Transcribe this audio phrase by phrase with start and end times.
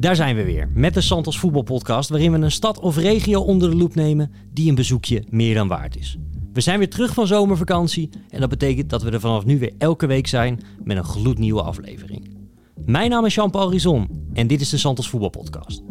[0.00, 3.70] Daar zijn we weer met de Santos Voetbalpodcast, waarin we een stad of regio onder
[3.70, 6.16] de loep nemen die een bezoekje meer dan waard is.
[6.52, 9.72] We zijn weer terug van zomervakantie en dat betekent dat we er vanaf nu weer
[9.78, 12.36] elke week zijn met een gloednieuwe aflevering.
[12.84, 15.82] Mijn naam is Jean-Paul Rizon en dit is de Santos Voetbalpodcast.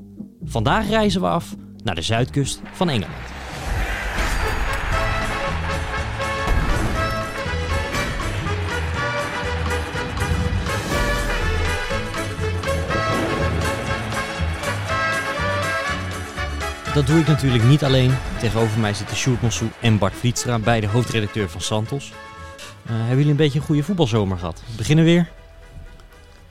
[0.43, 3.36] Vandaag reizen we af naar de zuidkust van Engeland.
[16.97, 18.11] Dat doe ik natuurlijk niet alleen.
[18.39, 22.09] Tegenover mij zitten Sjoerd Mossou en Bart Vlietstra, beide hoofdredacteur van Santos.
[22.09, 22.15] Uh,
[22.85, 24.63] hebben jullie een beetje een goede voetbalzomer gehad?
[24.67, 25.29] We beginnen weer?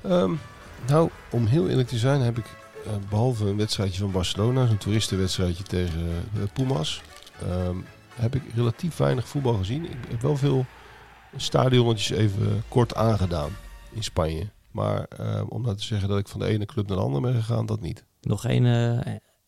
[0.05, 0.41] Um,
[0.87, 2.45] nou, om heel eerlijk te zijn heb ik
[2.87, 7.03] uh, behalve een wedstrijdje van Barcelona, zo'n toeristenwedstrijdje tegen uh, Pumas,
[7.49, 9.85] um, heb ik relatief weinig voetbal gezien.
[9.85, 10.67] Ik heb wel veel
[11.37, 13.51] stadionnetjes even kort aangedaan
[13.93, 14.51] in Spanje.
[14.71, 15.09] Maar
[15.49, 17.67] om nou te zeggen dat ik van de ene club naar de andere ben gegaan,
[17.67, 18.05] dat niet.
[18.21, 18.65] Nog geen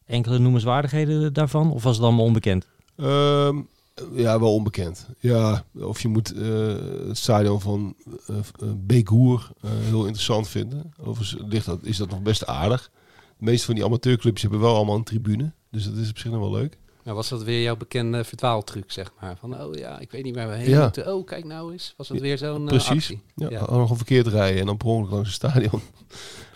[0.09, 1.73] enkele noemenswaardigheden daarvan?
[1.73, 2.67] Of was het allemaal onbekend?
[2.97, 3.69] Um,
[4.13, 5.07] ja, wel onbekend.
[5.19, 6.77] Ja, of je moet uh,
[7.09, 7.95] het stadion van
[8.31, 8.37] uh,
[8.77, 10.93] Beekhoer uh, heel interessant vinden.
[11.01, 12.91] Overigens ligt dat, is dat nog best aardig.
[13.39, 15.53] De meeste van die amateurclubs hebben wel allemaal een tribune.
[15.71, 16.79] Dus dat is op zich nog wel leuk.
[17.03, 19.37] Nou, was dat weer jouw bekende verdwaaltruc, zeg maar?
[19.37, 20.83] Van, oh ja, ik weet niet waar we heen ja.
[20.83, 21.15] moeten.
[21.15, 21.95] Oh, kijk nou eens.
[21.97, 22.91] Was dat weer zo'n Precies.
[22.91, 23.23] actie?
[23.35, 23.71] Ja, ja.
[23.71, 25.81] nog een verkeerd rijden en dan per ongeluk langs het stadion.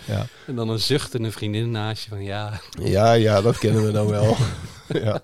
[0.06, 0.27] Ja.
[0.47, 2.61] En dan een zuchtende vriendin naast je van, ja...
[2.83, 4.36] Ja, ja, dat kennen we nou wel.
[5.03, 5.22] ja.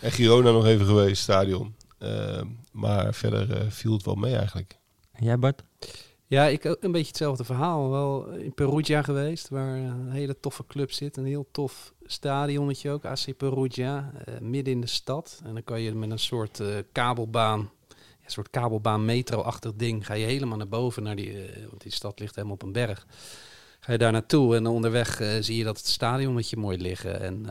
[0.00, 1.74] En Girona nog even geweest, stadion.
[1.98, 2.40] Uh,
[2.72, 4.78] maar verder uh, viel het wel mee eigenlijk.
[5.12, 5.62] En jij Bart?
[6.26, 7.90] Ja, ik ook een beetje hetzelfde verhaal.
[7.90, 11.16] Wel in Perugia geweest, waar een hele toffe club zit.
[11.16, 15.40] Een heel tof stadionnetje ook, AC Perugia, uh, midden in de stad.
[15.44, 17.58] En dan kan je met een soort kabelbaan,
[18.24, 21.36] een soort kabelbaan metro-achtig ding, ga je helemaal naar boven, naar die,
[21.68, 23.06] want die stad ligt helemaal op een berg.
[23.88, 27.20] Ga je daar naartoe en onderweg zie je dat het stadionnetje mooi liggen.
[27.20, 27.46] En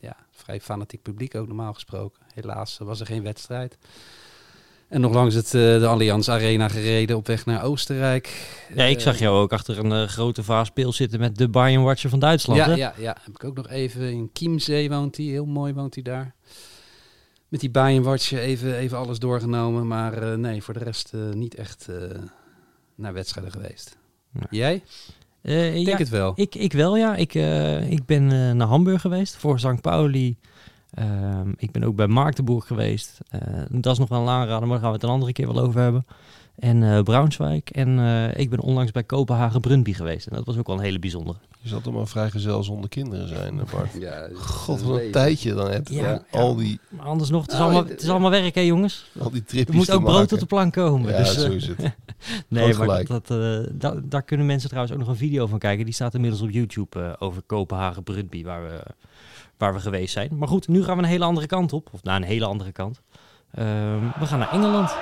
[0.00, 2.22] ja, vrij fanatiek publiek ook normaal gesproken.
[2.34, 3.78] Helaas was er geen wedstrijd.
[4.88, 8.50] En nog langs het, uh, de Allianz Arena gereden op weg naar Oostenrijk.
[8.74, 12.18] Ja, ik zag jou ook achter een grote vaas zitten met de Bayern Watcher van
[12.18, 12.60] Duitsland.
[12.60, 12.74] Ja, hè?
[12.74, 15.26] ja, ja, heb ik ook nog even in Chiemsee woont hij.
[15.26, 16.34] Heel mooi woont hij daar.
[17.48, 19.86] Met die Bayern Watcher even, even alles doorgenomen.
[19.86, 21.88] Maar nee, voor de rest niet echt
[22.94, 23.96] naar wedstrijden geweest.
[24.50, 24.82] Jij?
[25.42, 26.32] Uh, ik denk het wel.
[26.34, 27.16] Ik, ik wel, ja.
[27.16, 29.80] Ik, uh, ik ben uh, naar Hamburg geweest voor St.
[29.80, 30.36] Pauli.
[30.90, 33.18] Ehm, ik ben ook bij Marktenburg geweest.
[33.70, 35.62] dat is nog wel een aanrader, maar daar gaan we het een andere keer wel
[35.62, 36.06] over hebben.
[36.58, 37.62] En Braunschweig.
[37.64, 37.98] En
[38.36, 40.26] ik ben onlangs bij Kopenhagen Brunby geweest.
[40.26, 41.38] En dat was ook wel een hele bijzondere.
[41.60, 43.92] Je zat toch maar vrijgezel zonder kinderen zijn, Bart.
[44.00, 45.94] ja, God, wat een tijdje dan heb je.
[45.94, 46.38] Ja, ja.
[46.38, 46.80] Al die...
[46.88, 49.10] Maar anders nog, het is, allemaal, het is allemaal werk, hè jongens?
[49.18, 51.12] Al die tripjes Er moet ook brood op de plank komen.
[51.12, 51.78] Ja, dus, zo is het.
[52.48, 55.58] nee, maar dat, dat, uh, da daar kunnen mensen trouwens ook nog een video van
[55.58, 55.84] kijken.
[55.84, 58.82] Die staat inmiddels op YouTube uh, over Kopenhagen Brunby, waar we,
[59.56, 60.38] waar we geweest zijn.
[60.38, 61.88] Maar goed, nu gaan we een hele andere kant op.
[61.92, 63.00] Of naar een hele andere kant.
[63.58, 63.64] Uh,
[64.18, 64.96] we gaan naar Engeland.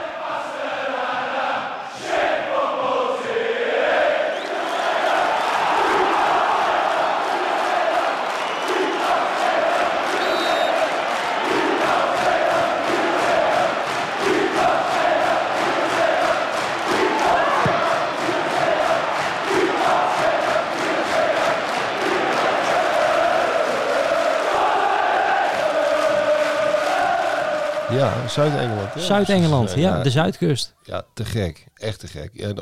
[27.97, 28.95] Ja, Zuid-Engeland.
[28.95, 29.01] Ja.
[29.01, 30.75] Zuid-Engeland, ja, ja, de zuidkust.
[30.83, 31.67] Ja, te gek.
[31.75, 32.31] Echt te gek.
[32.33, 32.55] Ja,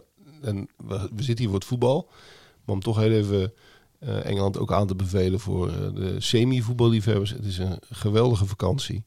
[0.42, 2.08] en we, we zitten hier voor het voetbal.
[2.64, 3.52] Maar om toch heel even
[4.00, 7.30] uh, Engeland ook aan te bevelen voor uh, de semi-voetballiefhebbers.
[7.30, 9.04] Het is een geweldige vakantie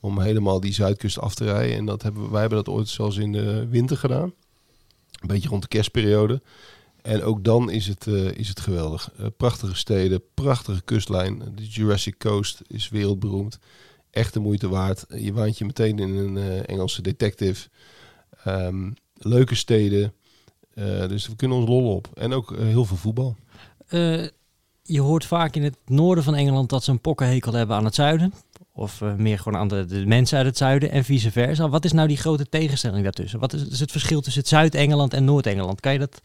[0.00, 1.76] om helemaal die zuidkust af te rijden.
[1.76, 4.32] En dat hebben, wij hebben dat ooit zelfs in de winter gedaan.
[5.20, 6.42] Een beetje rond de kerstperiode.
[7.02, 9.10] En ook dan is het, uh, is het geweldig.
[9.36, 11.42] prachtige steden, prachtige kustlijn.
[11.54, 13.58] De Jurassic Coast is wereldberoemd
[14.10, 15.04] echt de moeite waard.
[15.08, 17.68] Je waant je meteen in een uh, Engelse detective.
[18.46, 20.12] Um, leuke steden.
[20.74, 22.08] Uh, dus we kunnen ons lollen op.
[22.14, 23.36] En ook uh, heel veel voetbal.
[24.82, 27.94] je hoort vaak in het noorden van Engeland dat ze een pokkenhekel hebben aan het
[27.94, 28.32] zuiden.
[28.72, 31.68] Of meer gewoon aan de, de, mensen uit het zuiden en vice versa.
[31.68, 33.40] Wat is nou die grote tegenstelling daartussen?
[33.40, 35.80] Wat is, is het verschil tussen het Zuid-Engeland en Noord-Engeland?
[35.80, 36.20] Kan, je dat,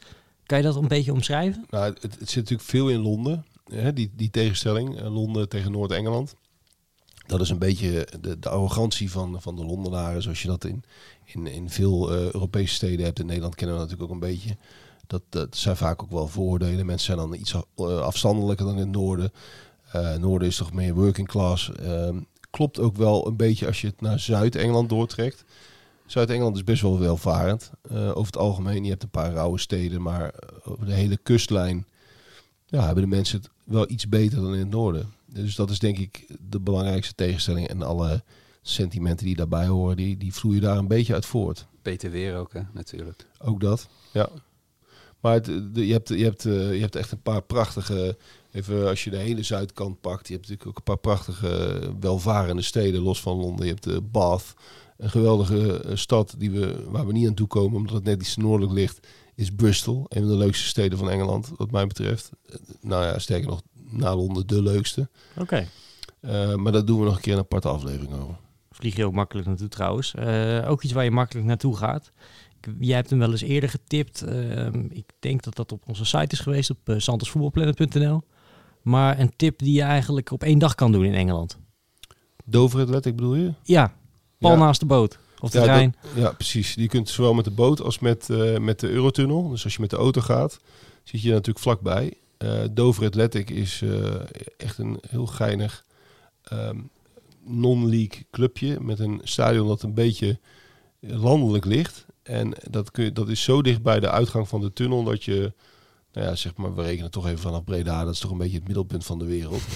[0.45, 1.65] kan je dat een beetje omschrijven?
[1.69, 3.45] Nou, het, het zit natuurlijk veel in Londen.
[3.71, 5.01] Hè, die, die tegenstelling.
[5.01, 6.35] Londen tegen Noord-Engeland.
[7.25, 10.83] Dat is een beetje de, de, arrogantie van, van de Londenaren, zoals je dat in,
[11.23, 13.19] in, in veel uh, Europese steden hebt.
[13.19, 14.57] In Nederland kennen we natuurlijk ook een beetje.
[15.07, 16.85] Dat, dat zijn vaak ook wel vooroordelen.
[16.85, 19.31] Mensen zijn dan iets afstandelijker dan in het noorden.
[19.95, 21.71] Uh, noorden is toch meer working class.
[21.81, 22.09] Uh,
[22.49, 25.43] klopt ook wel een beetje als je het naar Zuid-Engeland doortrekt.
[26.05, 27.71] Zuid-Engeland is best wel welvarend.
[27.91, 30.33] Over het algemeen, je hebt een paar rauwe steden, maar
[30.63, 31.85] over de hele kustlijn
[32.65, 35.13] ja, hebben de mensen het wel iets beter dan in het noorden.
[35.43, 37.67] Dus dat is denk ik de belangrijkste tegenstelling.
[37.67, 38.23] En alle
[38.61, 41.67] sentimenten die daarbij horen, die, die vloeien daar een beetje uit voort.
[41.81, 43.27] Beter weer ook, hè, natuurlijk.
[43.39, 44.29] Ook dat, ja.
[45.19, 48.17] Maar het, de, je, hebt, je, hebt, eh, je hebt echt een paar prachtige...
[48.51, 50.27] Even als je de hele zuidkant pakt.
[50.27, 53.65] Je hebt natuurlijk ook een paar prachtige welvarende steden, los van Londen.
[53.65, 54.53] Je hebt de Bath,
[54.97, 58.21] een geweldige eh, stad die we, waar we niet aan toe komen, omdat het net
[58.21, 60.05] iets noordelijk ligt, is Bristol.
[60.07, 62.31] Een van de leukste steden van Engeland, wat mij betreft.
[62.45, 65.09] Eh, Nou ja, sterker nog, na Londen de leukste.
[65.37, 65.67] Oké.
[66.19, 68.35] Eh, maar daar doen we nog een keer een aparte aflevering over.
[68.71, 70.13] Vlieg je ook makkelijk naartoe trouwens.
[70.13, 72.11] Eh, ook iets waar je makkelijk naartoe gaat.
[72.61, 74.21] Ik- Jij hebt hem wel eens eerder getipt.
[74.21, 78.21] Ehm, ik denk dat dat op onze site is geweest, op uh, santosvoetbalplanet.nl.
[78.81, 81.57] Maar een tip die je eigenlijk op één dag kan doen in Engeland.
[82.45, 83.53] Dover Athletic bedoel je?
[83.63, 83.93] Ja,
[84.39, 84.57] pal Ja.
[84.57, 85.17] naast de boot.
[85.39, 85.95] Of de Ja, trein.
[86.01, 86.73] dat- ja, precies.
[86.73, 89.49] Je kunt zowel met de boot als met, eh, met de Eurotunnel.
[89.49, 90.59] Dus als je met de auto gaat,
[91.03, 92.13] zit je natuurlijk vlakbij.
[92.37, 94.13] Eh Dover Athletic is eh,
[94.57, 95.85] echt een heel geinig
[96.43, 96.77] ehm,
[97.45, 98.77] non-league clubje.
[98.81, 100.39] Met een stadion dat een beetje
[100.99, 102.05] landelijk ligt.
[102.23, 105.23] En dat, kun je, dat is zo dicht bij de uitgang van de tunnel dat
[105.23, 105.53] je...
[106.13, 108.03] Nou ja, zeg maar, we rekenen toch even vanaf Breda.
[108.03, 109.61] Dat is toch een beetje het middelpunt van de wereld.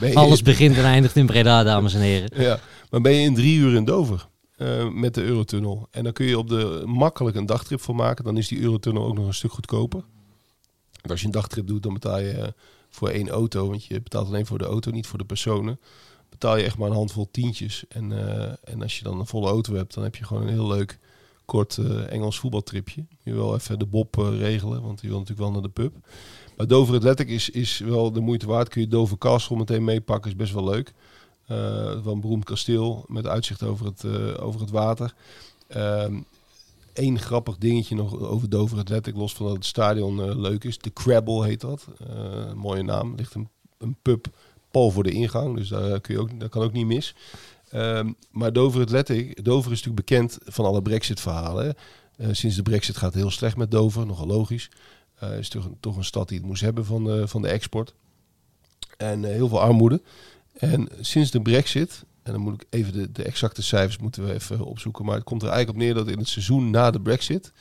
[0.00, 2.42] Je- Alles begint en eindigt in Breda, dames en heren.
[2.42, 2.60] ja,
[2.90, 5.88] maar ben je in drie uur in Dover eh, met de Eurotunnel.
[5.90, 8.24] En dan kun je op de makkelijk een dagtrip voor maken.
[8.24, 10.04] Dan is die Eurotunnel ook nog een stuk goedkoper.
[11.08, 12.48] Als je een dagtrip doet, dan betaal je eh,
[12.90, 13.68] voor één auto.
[13.68, 15.80] Want je betaalt alleen voor de auto, niet voor de personen.
[16.30, 17.84] Betaal je echt maar een handvol tientjes.
[17.88, 20.52] En, eh, en als je dan een volle auto hebt, dan heb je gewoon een
[20.52, 20.98] heel leuk
[21.44, 23.04] kort eh, Engels voetbaltripje.
[23.22, 25.94] Je wil even de Bob regelen, want die wil natuurlijk wel naar de pub.
[26.56, 28.68] Maar Dover Athletic is, is wel de moeite waard.
[28.68, 30.92] Kun je Dover Castle meteen meepakken, is best wel leuk.
[31.46, 34.04] Eh, wel beroemd kasteel met uitzicht over het,
[34.38, 35.14] over het water.
[37.00, 40.78] Eén grappig dingetje nog over Dover Athletic, los van dat het stadion eh, leuk is.
[40.78, 41.86] De Crabble heet dat.
[42.08, 43.14] Eh, mooie naam.
[43.14, 43.48] Ligt een,
[43.78, 44.26] een pub
[44.70, 47.14] pal voor de ingang, dus daar, kun je ook, dat kan ook niet mis.
[47.70, 51.74] Ehm, maar Dover Athletic, Dover is natuurlijk bekend van alle Brexit-verhalen.
[52.16, 54.70] Eh, sinds de Brexit gaat het heel slecht met Dover, nogal logisch.
[55.14, 57.94] Eh is toch toch een stad die het moest hebben van de, van de export.
[58.96, 60.02] En heel veel armoede.
[60.52, 64.32] En sinds de Brexit, en dan moet ik even de, de exacte cijfers moeten we
[64.32, 67.00] even opzoeken, maar het komt er eigenlijk op neer dat in het seizoen na de
[67.00, 67.52] Brexit,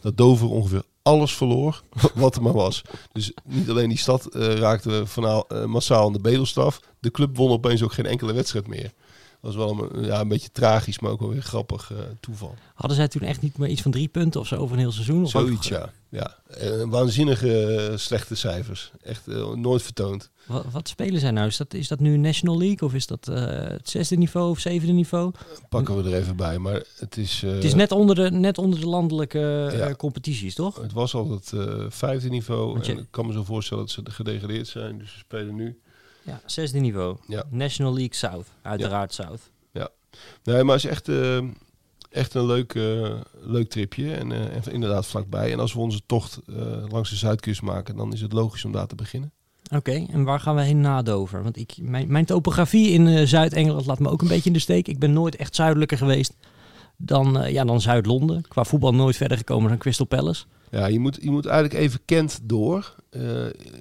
[0.00, 1.82] dat Dover ongeveer alles verloor
[2.14, 2.82] wat er maar was.
[3.12, 7.36] Dus niet alleen die stad eh, raakte vanaal, eh, massaal aan de bedelstaf, de club
[7.36, 8.92] won opeens ook geen enkele wedstrijd meer.
[9.40, 12.54] Dat was wel een, ja, een beetje tragisch, maar ook wel weer grappig eh, toeval.
[12.74, 14.92] Hadden zij toen echt niet meer iets van drie punten of zo over een heel
[14.92, 15.22] seizoen?
[15.24, 15.92] Of Zoiets, ook- ja.
[16.08, 16.36] ja.
[16.56, 18.92] Eh, waanzinnige eh, slechte cijfers.
[19.02, 20.30] Echt nooit vertoond.
[20.46, 21.46] Wat, wat spelen zij nou?
[21.46, 24.92] Is dat, is dat nu National League of is dat het zesde niveau of zevende
[24.92, 25.32] niveau?
[25.68, 26.58] Pakken we er even bij.
[26.58, 27.40] Maar het is...
[27.46, 29.94] het is net onder de, net onder de landelijke Ja.
[29.94, 30.76] competities, toch?
[30.82, 31.52] Het was al het
[31.88, 32.78] vijfde niveau.
[32.82, 34.98] Je- En ik kan me zo voorstellen dat ze gedegradeerd zijn.
[34.98, 35.78] Dus ze spelen nu.
[36.28, 37.16] Ja, zesde niveau.
[37.26, 37.44] Ja.
[37.50, 39.40] National League South, uiteraard South.
[40.44, 41.38] Nee, maar het is echt, eh,
[42.10, 44.14] echt een leuk, eh, leuk tripje.
[44.14, 45.52] En, eh, inderdaad vlakbij.
[45.52, 46.40] En als we onze tocht
[46.88, 49.32] langs de Zuidkust maken, dan is het logisch om daar te beginnen.
[49.74, 51.42] Oké, en waar gaan we heen na Dover?
[51.42, 54.88] Want ik, mijn, mijn topografie in Zuid-Engeland laat me ook een beetje in de steek.
[54.88, 56.34] Ik ben nooit echt zuidelijker geweest
[56.96, 58.42] dan, ja, dan Zuid-Londen.
[58.48, 60.44] Qua voetbal nooit verder gekomen dan Crystal Palace.
[60.70, 62.94] Ja, je moet, je moet eigenlijk even Kent door.
[63.10, 63.22] Eh,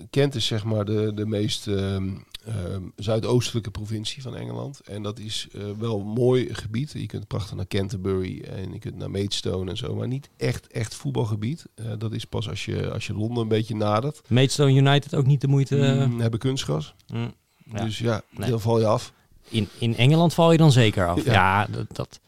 [0.10, 2.10] Kent is zeg maar de, de meest ehm,
[2.46, 4.80] ehm, zuidoostelijke provincie van Engeland.
[4.86, 6.92] En dat is eh, wel een mooi gebied.
[6.92, 9.96] Je kunt prachtig naar Canterbury en je kunt naar Maidstone en zo.
[9.96, 11.66] Maar niet echt, echt voetbalgebied.
[11.76, 14.22] Eh, dat is pas als je, als je Londen een beetje nadert.
[14.30, 16.06] Maidstone United ook niet de moeite.
[16.10, 16.94] Mm, hebben kunstgras.
[17.08, 17.34] mm,
[17.74, 17.84] ja.
[17.84, 18.50] Dus ja, Nee.
[18.50, 19.14] dan val je af.
[19.50, 21.24] in, in Engeland val je dan zeker af.
[21.26, 21.32] Ja.
[21.34, 22.20] Ja, dat, dat,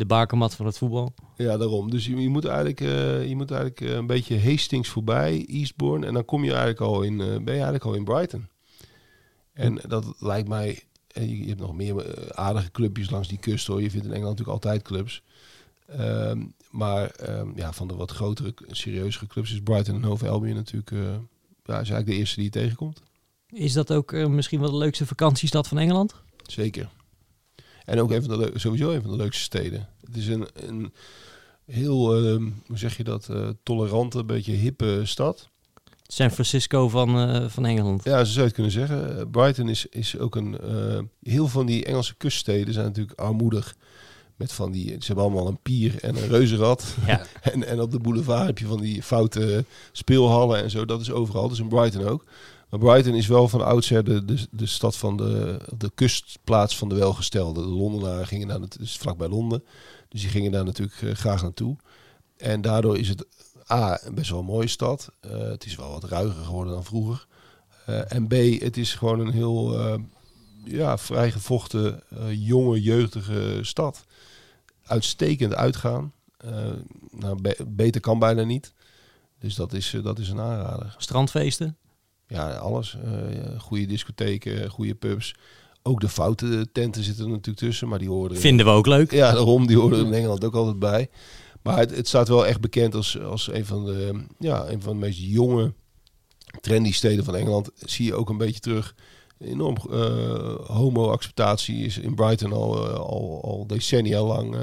[0.00, 1.14] de bakermat van het voetbal.
[1.36, 1.90] Ja, daarom.
[1.90, 6.06] Dus je, je moet eigenlijk, eh, je moet eigenlijk eh, een beetje Hastings voorbij, Eastbourne.
[6.06, 8.48] En dan kom je eigenlijk al in, eh, ben je eigenlijk al in Brighton.
[9.52, 10.82] En dat lijkt mij...
[11.12, 13.82] Je, hebt nog meer aardige clubjes langs die kust hoor.
[13.82, 15.22] Je vindt in Engeland natuurlijk altijd clubs.
[15.86, 20.54] Ehm, maar ehm, ja, van de wat grotere, serieuzere clubs is Brighton en Hove Albion
[20.54, 20.90] natuurlijk...
[20.90, 20.98] eh,
[21.64, 23.02] ja, is eigenlijk de eerste die je tegenkomt.
[23.48, 26.14] Is dat ook misschien wel de leukste vakantiestad van Engeland?
[26.46, 26.88] Zeker.
[27.90, 29.88] En ook een van de sowieso een van de leukste steden.
[30.06, 30.92] Het is een, een
[31.66, 35.48] heel, ehm, hoe zeg je dat, eh, tolerante, beetje hippe stad.
[36.06, 38.04] San Francisco van, eh, van Engeland.
[38.04, 39.18] Ja, zo zou je het kunnen zeggen.
[39.18, 40.58] Eh, Brighton is, is ook een...
[41.22, 43.76] heel van die Engelse kuststeden zijn natuurlijk armoedig.
[44.36, 44.88] Met van die...
[44.88, 46.94] Ze hebben allemaal een pier en een reuzenrad.
[47.06, 47.26] Ja.
[47.52, 50.84] en, en op de boulevard heb je van die foute speelhallen en zo.
[50.84, 51.42] Dat is overal.
[51.42, 52.24] Dat is in Brighton ook.
[52.78, 57.60] Brighton is wel van oudsher de, de, stad van de, de kustplaats van de welgestelde.
[57.60, 59.64] De Londenaren gingen nat- het is vlakbij Londen.
[60.08, 61.76] Dus die gingen daar natuurlijk eh, graag naartoe.
[62.36, 63.26] En daardoor is het
[63.70, 65.12] A, best wel een mooie stad.
[65.20, 67.26] Eh, het is wel wat ruiger geworden dan vroeger.
[67.86, 69.94] Eh, en B, het is gewoon een heel uh,
[70.64, 74.04] ja, vrijgevochten, jonge, jeugdige stad.
[74.84, 76.12] Uitstekend uitgaan.
[77.10, 78.72] nou, be beter kan bijna niet.
[79.38, 80.94] Dus dat is, dat is een aanrader.
[80.98, 81.76] Strandfeesten?
[82.30, 82.96] Ja, alles.
[83.58, 85.34] goede discotheken, goede pubs.
[85.82, 88.36] Ook de foute tenten zitten er natuurlijk tussen, maar die horen...
[88.36, 89.12] Vinden we ook leuk.
[89.12, 89.66] Ja, daarom.
[89.66, 91.08] Die horen in Engeland ook altijd bij.
[91.62, 94.92] Maar het, het, staat wel echt bekend als, als een, van de, ja, een van
[94.92, 95.72] de meest jonge,
[96.60, 97.70] trendy steden van Engeland.
[97.74, 98.94] Zie je ook een beetje terug.
[99.38, 104.62] Enorm uh, homo-acceptatie is in Brighton al, uh, al, al decennia lang uh,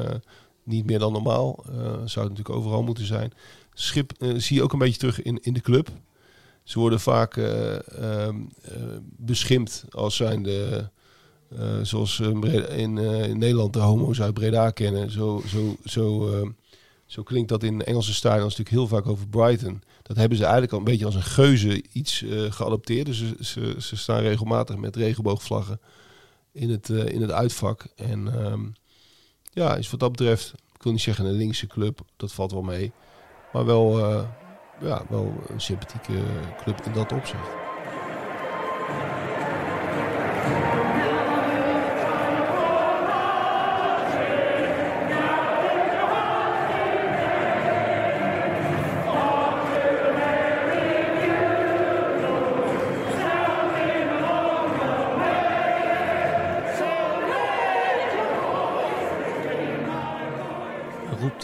[0.63, 1.63] niet meer dan normaal.
[1.65, 3.33] zou het natuurlijk overal moeten zijn.
[3.74, 5.89] Schip zie je ook een beetje terug in, in de club.
[6.67, 8.36] Ze worden vaak ehm,
[9.17, 10.89] beschimpt als zijn de
[11.81, 12.43] zoals in,
[12.97, 15.12] in, Nederland de homo's uit Breda kennen.
[15.12, 16.29] Zo, zo, zo
[17.07, 19.81] zo klinkt dat in Engelse stadions natuurlijk heel vaak over Brighton.
[20.01, 23.05] Dat hebben ze eigenlijk al een beetje als een geuze iets uh, geadopteerd.
[23.05, 25.79] Dus ze, ze, staan regelmatig met regenboogvlaggen
[26.51, 27.88] in het, uh, in het uitvak.
[27.95, 28.74] En um,
[29.53, 32.62] ja, is wat dat betreft, ik wil niet zeggen een linkse club, dat valt wel
[32.62, 32.91] mee.
[33.53, 34.24] Maar wel, uh,
[34.79, 36.24] ja, wel een sympathieke
[36.63, 37.50] club in dat opzicht.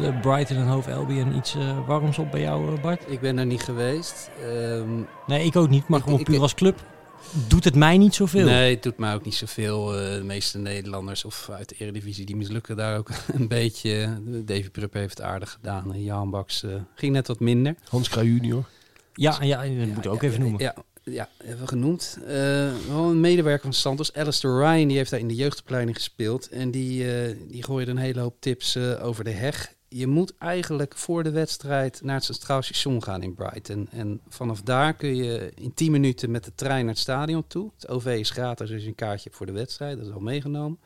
[0.03, 3.03] Roept Brighton en Hove Albion iets uh, warms op bij jou, Bart?
[3.11, 4.29] Ik ben er niet geweest.
[4.45, 5.87] Um, nee, ik ook niet.
[5.87, 6.85] Maar ik, gewoon ik, puur als club
[7.47, 8.45] doet het mij niet zoveel.
[8.45, 10.01] Nee, het doet mij ook niet zoveel.
[10.01, 14.17] Uh, de meeste Nederlanders of uit de Eredivisie, die mislukken daar ook een beetje.
[14.45, 16.03] Davy Prupp heeft het aardig gedaan.
[16.03, 17.75] Jan Baks uh, ging net wat minder.
[17.89, 18.63] Hans Kraaij junior.
[19.13, 20.61] Ja, ja, dat moet ik ook even noemen.
[20.61, 22.17] Ja, ja, hebben we genoemd.
[22.21, 22.27] Uh,
[22.87, 26.49] wel een medewerker van Santos, Alistair Ryan, die heeft daar in de jeugdopleiding gespeeld.
[26.49, 30.33] En die, uh, die gooide een hele hoop tips uh, over de heg je moet
[30.37, 33.87] eigenlijk voor de wedstrijd naar het Centraal Station gaan in Brighton.
[33.91, 37.71] En vanaf daar kun je in 10 minuten met de trein naar het stadion toe.
[37.75, 39.97] Het OV is gratis als je een kaartje hebt voor de wedstrijd.
[39.97, 40.79] Dat is al meegenomen.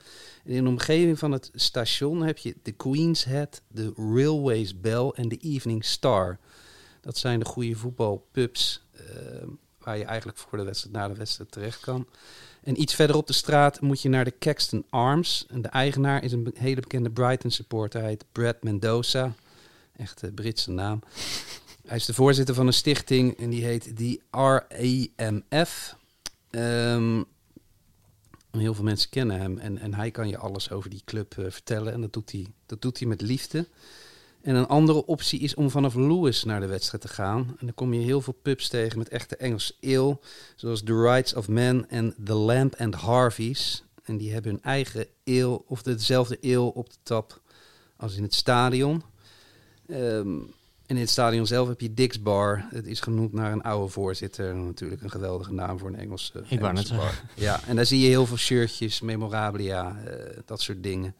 [0.45, 5.11] En in de omgeving van het station heb je de Queen's Head, de Railways Bell
[5.15, 6.39] en de Evening Star.
[7.01, 9.01] Dat zijn de goede voetbalpubs uh,
[9.79, 12.07] waar je eigenlijk voor de wedstrijd, na de wedstrijd terecht kan.
[12.67, 15.45] En iets verder op de straat moet je naar de Caxton Arms.
[15.49, 17.99] En de eigenaar is een hele bekende Brighton supporter.
[17.99, 19.33] Hij heet Brad Mendoza.
[19.95, 20.99] Echt een Britse naam.
[21.87, 25.95] Hij is de voorzitter van een stichting en die heet die RAMF.
[26.51, 27.25] Um,
[28.51, 31.45] heel veel mensen kennen hem en, en hij kan je alles over die club uh,
[31.49, 31.93] vertellen.
[31.93, 33.67] En dat doet, hij, dat doet hij met liefde.
[34.47, 37.55] En een andere optie is om vanaf Lewis naar de wedstrijd te gaan.
[37.59, 40.19] En dan kom je heel veel pubs tegen met echte Engels ale.
[40.55, 43.83] Zoals The Rights of Man en The Lamp and Harvey's.
[44.03, 47.41] En die hebben hun eigen ale of dezelfde ale op de tap
[47.97, 49.03] als in het stadion.
[49.87, 50.53] Um,
[50.85, 52.65] en in het stadion zelf heb je Dick's Bar.
[52.69, 54.55] Het is genoemd naar een oude voorzitter.
[54.55, 57.21] Natuurlijk een geweldige naam voor een Engelse, Ik wou net bar.
[57.33, 60.13] Ja, en daar zie je heel veel shirtjes, memorabilia, uh,
[60.45, 61.15] dat soort dingen.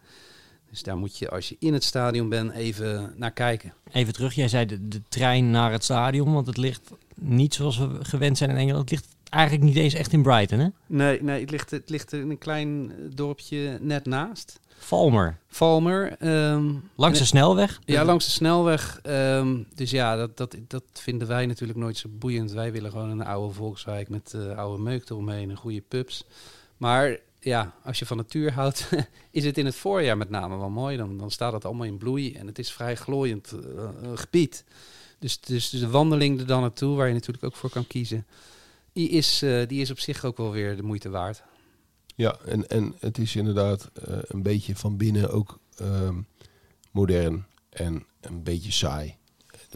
[0.69, 3.73] Dus daar moet je, als je in het stadion bent, even naar kijken.
[3.91, 7.77] Even terug, jij zei de, de trein naar het stadion, want het ligt niet zoals
[7.77, 8.89] we gewend zijn in Engeland.
[8.89, 10.67] Het ligt eigenlijk niet eens echt in Brighton, hè?
[10.85, 14.59] Nee, nee het, ligt, het ligt in een klein dorpje net naast.
[14.77, 15.37] Valmer.
[15.47, 16.15] Valmer.
[16.19, 17.79] Ehm, langs de snelweg?
[17.85, 18.99] Ja, langs de snelweg.
[19.03, 22.51] Um, dus ja, dat, dat, dat vinden wij natuurlijk nooit zo boeiend.
[22.51, 26.25] Wij willen gewoon een oude volkswijk met uh, oude meuk eromheen en goede pubs.
[26.77, 27.17] Maar
[27.47, 28.89] ja, als je van natuur houdt,
[29.31, 30.97] is het in het voorjaar met name wel mooi.
[30.97, 34.63] Dan, dan staat het allemaal in bloei en het is vrij glooiend uh, gebied.
[35.19, 38.25] Dus, dus, dus, de wandeling er dan naartoe, waar je natuurlijk ook voor kan kiezen,
[38.93, 41.43] die is, uh, die is op zich ook wel weer de moeite waard.
[42.15, 43.89] Ja, en, en het is inderdaad
[44.27, 46.27] een beetje van binnen ook um,
[46.91, 49.15] modern en een beetje saai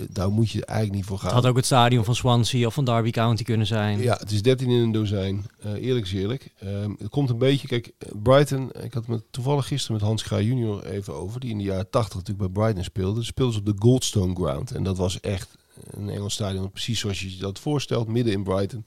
[0.10, 1.26] daar moet je eigenlijk niet voor gaan.
[1.26, 4.02] Het had ook het stadion van Swansea of van Derby County kunnen zijn.
[4.02, 5.46] Ja, het is 13 in een dozijn.
[5.66, 6.54] Uh, eerlijk is eerlijk.
[6.64, 7.92] Um, het komt een beetje, kijk,
[8.24, 11.64] Brighton, ik had het toevallig gisteren met Hans Kraaij junior even over, die in de
[11.64, 13.24] jaren 80 natuurlijk bij Brighton speelde.
[13.24, 14.72] Speelde ze op de Goldstone Ground.
[14.72, 15.50] En dat was echt
[15.90, 18.86] een Engels stadion, precies zoals je je dat voorstelt, midden in Brighton.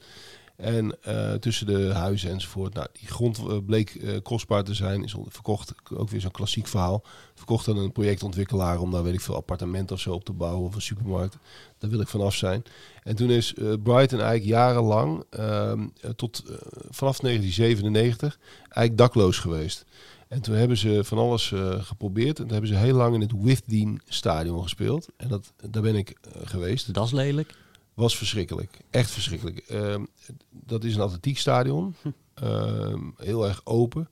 [0.57, 2.75] En uh, tussen de huizen enzovoort.
[2.75, 5.05] Nou, die grond uh, bleek uh, kostbaar te zijn.
[5.05, 7.03] Is verkocht, ook weer zo'n klassiek verhaal.
[7.35, 10.67] Verkocht aan een projectontwikkelaar om daar weet ik veel appartementen of zo op te bouwen.
[10.67, 11.37] Of een supermarkt.
[11.79, 12.63] Daar wil ik vanaf zijn.
[13.03, 16.43] En toen is Brighton eigenlijk jarenlang, ehm, tot
[16.91, 19.85] vanaf 1997, eigenlijk dakloos geweest.
[20.29, 22.39] En toen hebben ze van alles geprobeerd.
[22.39, 25.09] En toen hebben ze heel lang in het Withdean stadion gespeeld.
[25.17, 26.95] En dat, daar ben ik geweest.
[26.95, 27.55] Dat is lelijk.
[27.95, 28.79] Was verschrikkelijk.
[28.91, 29.59] Echt verschrikkelijk.
[29.59, 30.05] Ehm,
[30.51, 31.95] dat is een atletiekstadion.
[32.35, 34.09] Ehm, heel erg open.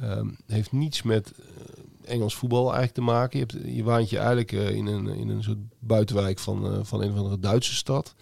[0.00, 3.38] Ehm, heeft niets met eh, Engels voetbal eigenlijk te maken.
[3.38, 6.78] Je, hebt, je waant je eigenlijk eh, in, een, in een soort buitenwijk van, eh,
[6.82, 8.14] van een of andere Duitse stad.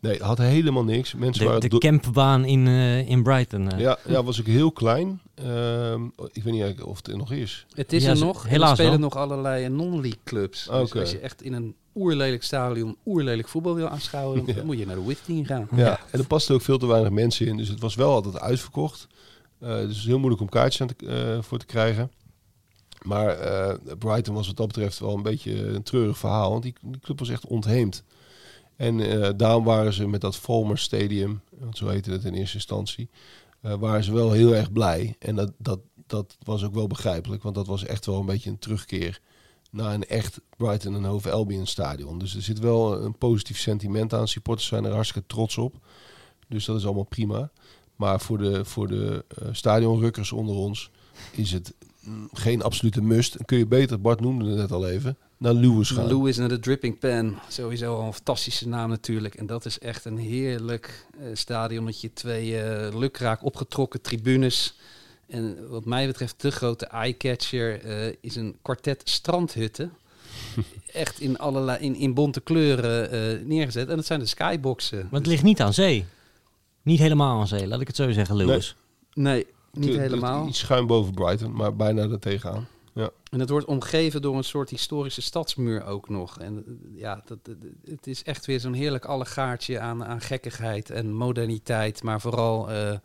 [0.00, 1.14] Nee, had helemaal niks.
[1.14, 3.70] Mensen De, waren de campbaan in, eh, in Brighton.
[3.72, 3.78] eh.
[3.80, 5.20] ja, ja, was ook heel klein.
[5.34, 7.66] Ehm, ik weet niet eigenlijk of het er nog is.
[7.74, 8.48] Het is Ja, er nog.
[8.48, 9.00] helaas er spelen wel.
[9.00, 10.64] nog allerlei non-league clubs.
[10.70, 14.64] Dus als je echt in een oerlelijk stadion oerlelijk voetbal wil aanschouwen, dan Ja.
[14.64, 15.68] moet je naar de Withing gaan.
[15.76, 16.00] Ja.
[16.10, 17.56] en er pasten ook veel te weinig mensen in.
[17.56, 19.06] Dus het was wel altijd uitverkocht.
[19.58, 22.10] Eh, dus het is heel moeilijk om kaartjes aan te, eh, voor te krijgen.
[23.02, 26.50] Maar eh, Brighton was wat dat betreft wel een beetje een treurig verhaal.
[26.50, 28.02] Want die, die club was echt ontheemd.
[28.76, 32.56] En eh, daarom waren ze met dat Fulmer Stadium, want zo heette het in eerste
[32.56, 33.08] instantie,
[33.60, 35.14] eh, waren ze wel heel erg blij.
[35.18, 38.50] En dat, dat, dat was ook wel begrijpelijk, want dat was echt wel een beetje
[38.50, 39.20] een terugkeer
[39.70, 42.18] naar een echt Brighton en Hove Albion stadion.
[42.18, 44.28] Dus er zit wel een positief sentiment aan.
[44.28, 45.74] Supporters zijn er hartstikke trots op.
[46.48, 47.50] Dus dat is allemaal prima.
[47.96, 50.90] Maar voor de, voor de eh, stadionrukkers onder ons
[51.32, 53.44] is het mm, geen absolute must.
[53.44, 56.06] Kun je beter, Bart noemde het net al even, naar Lewis gaan.
[56.06, 57.38] Lewis en de Dripping Pen.
[57.48, 59.34] Sowieso al een fantastische naam natuurlijk.
[59.34, 62.12] En dat is echt een heerlijk eh stadionnetje.
[62.12, 64.78] Twee eh lukraak opgetrokken tribunes.
[65.28, 69.92] En wat mij betreft de grote eyecatcher eh is een kwartet strandhutten.
[70.92, 73.88] echt in, allerlei, in, in bonte kleuren eh, neergezet.
[73.88, 74.98] En dat zijn de skyboxen.
[75.10, 76.04] Maar het ligt niet aan zee.
[76.82, 78.76] Niet helemaal aan zee, laat ik het zo zeggen, Lewis.
[79.14, 80.48] Nee, niet Het- het- helemaal.
[80.48, 82.66] Iets schuin boven Brighton, maar bijna er tegenaan.
[82.96, 83.10] Ja.
[83.30, 86.38] En het wordt omgeven door een soort historische stadsmuur ook nog.
[86.40, 90.90] En eh, ja, dat, dat- het is echt weer zo'n heerlijk allegaartje aan, aan gekkigheid
[90.90, 92.02] en moderniteit.
[92.02, 92.98] Maar vooral, eh,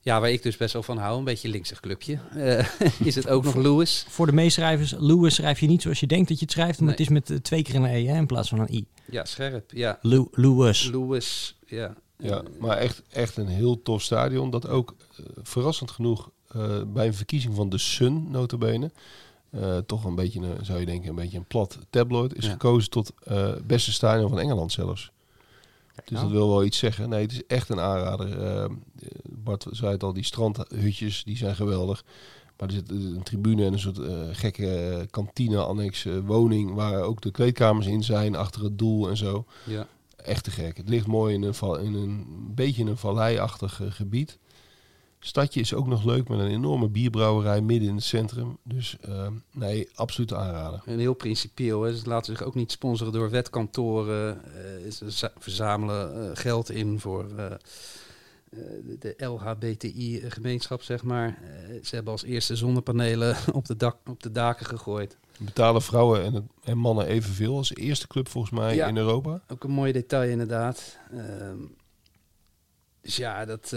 [0.00, 2.66] ja, waar ik dus best wel van hou, een beetje linksig clubje, eh,
[3.08, 4.04] is het ook nog Lewis.
[4.08, 6.88] Voor de meeschrijvers, Lewis schrijf je niet zoals je denkt dat je het schrijft, maar
[6.88, 6.96] Nee.
[6.96, 8.86] het is met eh, twee keer een E hè, in plaats van een I.
[9.10, 9.70] Ja, scherp.
[9.72, 10.90] Ja, Lew- Lewis.
[10.90, 11.94] Lewis, ja.
[12.18, 14.50] Ja, maar echt, echt een heel tof stadion.
[14.50, 18.90] Dat ook eh, verrassend genoeg eh, bij een verkiezing van de Sun, notabene,
[19.50, 22.50] eh, toch een beetje, een, zou je denken, een beetje een plat tabloid, is Ja.
[22.50, 25.10] gekozen tot eh, beste stadion van Engeland zelfs.
[25.94, 26.22] Dus nou.
[26.24, 27.08] dat wil wel iets zeggen.
[27.08, 28.42] Nee, het is echt een aanrader.
[28.42, 28.70] Eh,
[29.28, 32.04] Bart zei het al, die strandhutjes, die zijn geweldig.
[32.58, 33.98] Maar er zit een tribune en een soort
[34.32, 36.74] gekke kantine-annex eh, woning...
[36.74, 39.86] waar ook de kleedkamers in zijn, achter het doel en zo ja.
[40.16, 40.76] echt te gek.
[40.76, 44.38] Het ligt mooi in een, val- in een beetje in een valleiachtig gebied.
[45.26, 48.58] Stadje is ook nog leuk met een enorme bierbrouwerij midden in het centrum.
[48.62, 50.82] Dus eh, nee, absoluut aanraden.
[50.86, 51.82] En heel principieel.
[51.82, 51.96] Hè.
[51.96, 54.40] Ze laten zich ook niet sponsoren door wetkantoren.
[54.84, 57.46] Eh, ze za- verzamelen eh, geld in voor eh,
[58.98, 61.38] de- LHBTI-gemeenschap, zeg maar.
[61.82, 65.16] Ze hebben als eerste zonnepanelen op de, dak, op de daken gegooid.
[65.38, 68.86] Betalen vrouwen en, en mannen evenveel als eerste club volgens mij Ja.
[68.86, 69.40] in Europa.
[69.48, 70.98] Ook een mooi detail inderdaad.
[71.12, 71.56] Ehm,
[73.00, 73.72] dus ja, dat,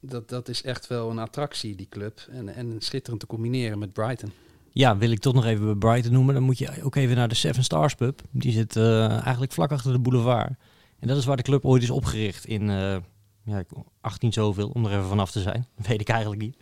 [0.00, 2.26] dat, dat is echt wel een attractie, die club.
[2.30, 4.32] En, en schitterend te combineren met Brighton.
[4.72, 6.34] Ja, wil ik toch nog even bij Brighton noemen.
[6.34, 8.20] Dan moet je ook even naar de Seven Stars Pub.
[8.30, 10.52] Die zit eh, eigenlijk vlak achter de boulevard.
[10.98, 12.96] En dat is waar de club ooit is opgericht in eh,
[13.44, 13.64] ja,
[14.00, 15.66] 18 zoveel, om er even vanaf te zijn.
[15.88, 16.56] Weet ik eigenlijk niet.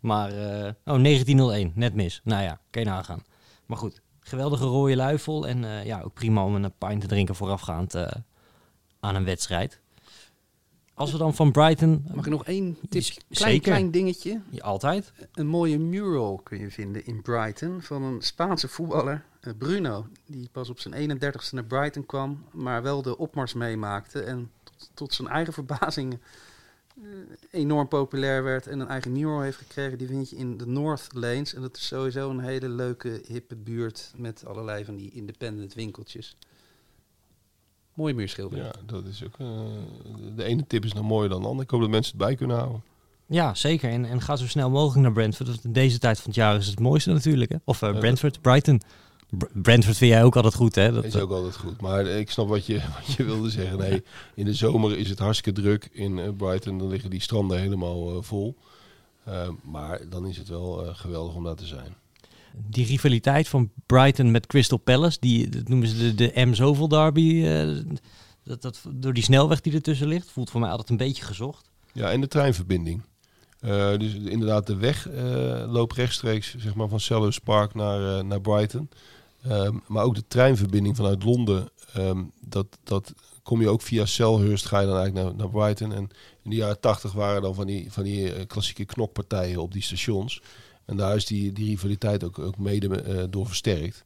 [0.00, 2.20] Maar, eh, oh, 1901, net mis.
[2.24, 3.22] Nou ja, kan je nagaan.
[3.66, 5.48] Maar goed, geweldige rode luifel.
[5.48, 7.94] En ja, ook prima om een pint te drinken voorafgaand
[9.00, 9.80] aan een wedstrijd.
[10.94, 12.04] Als we dan van Brighton...
[12.14, 13.02] Mag ik nog één tip?
[13.02, 14.40] Z- Klein, klein dingetje.
[14.50, 15.12] Ja, altijd.
[15.32, 20.06] Een mooie mural kun je vinden in Brighton van een Spaanse voetballer, eh, Bruno.
[20.26, 24.20] Die pas op zijn 31ste naar Brighton kwam, maar wel de opmars meemaakte.
[24.22, 26.18] En tot, tot zijn eigen verbazing
[27.02, 27.02] eh,
[27.50, 29.98] enorm populair werd en een eigen mural heeft gekregen.
[29.98, 31.54] Die vind je in de North Lanes.
[31.54, 36.36] En dat is sowieso een hele leuke, hippe buurt met allerlei van die independent winkeltjes.
[37.94, 38.66] Mooie muurschildering.
[38.66, 39.34] Ja, dat is ook.
[39.38, 39.46] eh,
[40.36, 41.64] de ene tip is nog mooier dan de andere.
[41.64, 42.82] Ik hoop dat mensen het bij kunnen houden.
[43.26, 43.90] Ja, zeker.
[43.90, 45.48] En, en ga zo snel mogelijk naar Brentford.
[45.48, 47.50] Want in deze tijd van het jaar is het mooiste natuurlijk.
[47.50, 47.56] Hè?
[47.64, 48.80] Of eh, Ja, Brentford, Brighton.
[49.30, 50.84] Br- Brentford vind jij ook altijd goed, hè?
[50.92, 51.80] Dat, Dat is ook altijd goed.
[51.80, 53.78] Maar ik snap wat je, wat je wilde zeggen.
[53.78, 54.02] Nee,
[54.34, 56.78] in de zomer is het hartstikke druk in eh, Brighton.
[56.78, 58.56] Dan liggen die stranden helemaal eh, vol.
[59.24, 61.94] Eh, maar dan is het wel eh, geweldig om daar te zijn.
[62.56, 66.88] Die rivaliteit van Brighton met Crystal Palace, die dat noemen ze de, de M zoveel
[66.88, 67.44] derby.
[67.44, 67.68] eh,
[68.42, 71.70] dat, dat, door die snelweg die ertussen ligt, voelt voor mij altijd een beetje gezocht.
[71.92, 73.02] Ja, en de treinverbinding.
[73.60, 78.40] Eh, dus inderdaad, de weg eh, loopt rechtstreeks zeg maar, van Selhurst Park naar, naar
[78.40, 78.88] Brighton.
[79.42, 83.12] Ehm, maar ook de treinverbinding vanuit Londen, ehm, dat, dat
[83.42, 85.92] kom je ook via Selhurst, ga je dan eigenlijk naar, naar Brighton.
[85.92, 86.08] En
[86.42, 90.40] in de jaren tachtig waren dan van die, van die klassieke knokpartijen op die stations.
[90.86, 94.04] En daar is die, die rivaliteit ook, ook mede eh, door versterkt.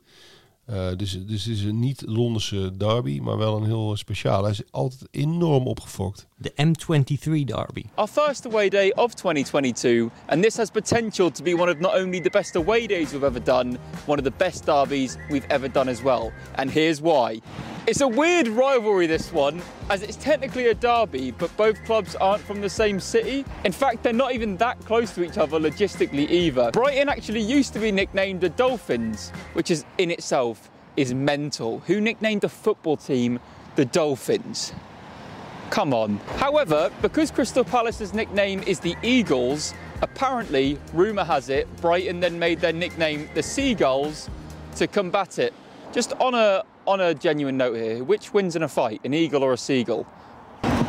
[0.71, 4.43] Uh, dus, dus het is een niet-Londense derby, maar wel een heel speciaal.
[4.43, 6.27] Hij is altijd enorm opgefokt.
[6.37, 7.85] De M23 derby.
[7.95, 11.95] Our first away day of 2022, and this has potential to be one of not
[11.95, 15.73] only the best away days we've ever done, one of the best derbies we've ever
[15.73, 16.33] done as well.
[16.55, 17.41] And here's why.
[17.89, 22.43] It's a weird rivalry, this one, as it's technically a derby, but both clubs aren't
[22.43, 23.47] from the same city.
[23.65, 26.71] In fact, they're not even that close to each other logistically either.
[26.71, 31.79] Brighton actually used to be nicknamed the Dolphins, which is in itself is mental.
[31.87, 33.41] Who nicknamed a football team
[33.77, 34.75] the Dolphins?
[35.71, 36.19] Come on.
[36.37, 39.73] However, because Crystal Palace's nickname is the Eagles,
[40.03, 44.29] apparently, rumour has it, Brighton then made their nickname the Seagulls
[44.77, 45.55] to combat it.
[45.91, 49.43] Just on a on a genuine note here, which wins in a fight, an eagle
[49.43, 50.07] or a seagull?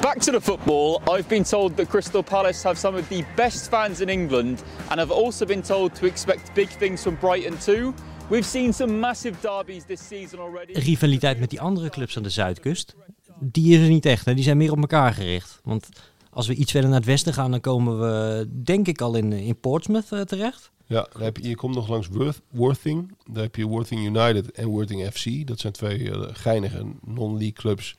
[0.02, 1.02] Back to the football.
[1.10, 5.02] I've been told that Crystal Palace have some of the best fans in England, and
[5.02, 7.94] I've also been told to expect big things from Brighton too.
[8.30, 10.74] We've seen some massive derbies this season already.
[10.80, 12.96] Rivaliteit met die andere clubs aan de zuidkust,
[13.40, 14.26] die is er niet echt.
[14.26, 14.34] Hè?
[14.34, 15.60] Die zijn meer op elkaar gericht.
[15.64, 15.90] Want
[16.30, 19.34] als we iets verder naar het westen gaan, dan komen we denk ik al in,
[19.34, 20.72] in Portsmouth uh, terecht.
[20.90, 23.16] Ja, heb je, komt nog langs Worth, Worthing.
[23.26, 25.48] Daar heb je Worthing United en Worthing FC.
[25.48, 27.98] Dat zijn twee uh, geinige non-league clubs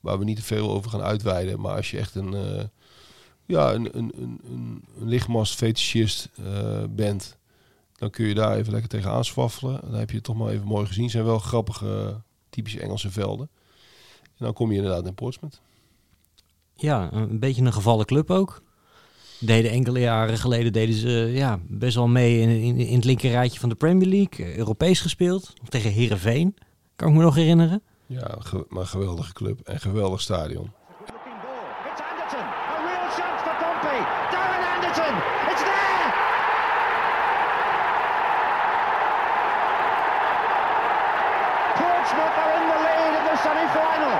[0.00, 1.60] waar we niet te veel over gaan uitweiden.
[1.60, 2.62] Maar als je echt een, uh,
[3.44, 4.12] ja, een, een,
[4.44, 7.36] een, lichtmast fetischist uh, bent,
[7.92, 9.80] dan kun je daar even lekker tegen aanswaffelen.
[9.80, 11.02] Dan heb je het toch maar even mooi gezien.
[11.02, 13.48] Het zijn wel grappige, typische Engelse velden.
[14.22, 15.60] En dan kom je inderdaad in Portsmouth.
[16.74, 18.62] Ja, een beetje een gevallen club ook
[19.38, 23.60] deden enkele jaren geleden deden ze ja, best wel mee in, in, in het linkerrijtje
[23.60, 24.46] van de Premier League.
[24.46, 25.52] Eh, Europees gespeeld.
[25.68, 26.56] Tegen Herenveen.
[26.96, 27.82] Kan ik me nog herinneren.
[28.06, 30.72] Ja, maar geweldige club en geweldig stadion.
[41.76, 44.14] Portsmouth are in the lead in the semi-final.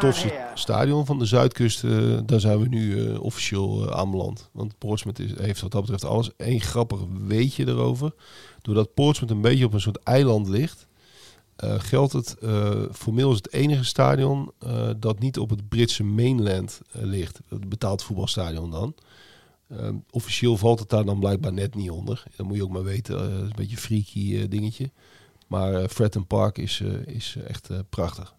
[0.01, 0.51] tofste here.
[0.55, 4.49] stadion van de Zuidkust, uh, daar zijn we nu uh, officieel uh, aanbeland.
[4.53, 6.31] Want Portsmouth is, heeft wat dat betreft alles.
[6.37, 8.13] Eén grappig weetje erover.
[8.63, 10.87] Doordat Portsmouth een beetje op een soort eiland ligt,
[11.79, 12.37] geldt het
[12.93, 14.53] formeel is het enige stadion
[14.97, 17.41] dat niet op het Britse mainland ligt.
[17.49, 18.95] Het betaald voetbalstadion dan.
[20.11, 22.23] Officieel valt het daar dan blijkbaar net niet onder.
[22.37, 23.15] Dat moet je ook maar weten.
[23.15, 24.91] Uh, een beetje een freaky dingetje.
[25.47, 28.35] Maar uh, Fratton Park is, is echt prachtig.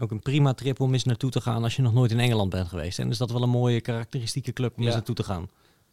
[0.00, 2.50] Ook een prima trip om eens naartoe te gaan als je nog nooit in Engeland
[2.50, 2.98] bent geweest.
[2.98, 4.86] En is dat wel een mooie karakteristieke club om ja.
[4.86, 5.48] eens naartoe te gaan.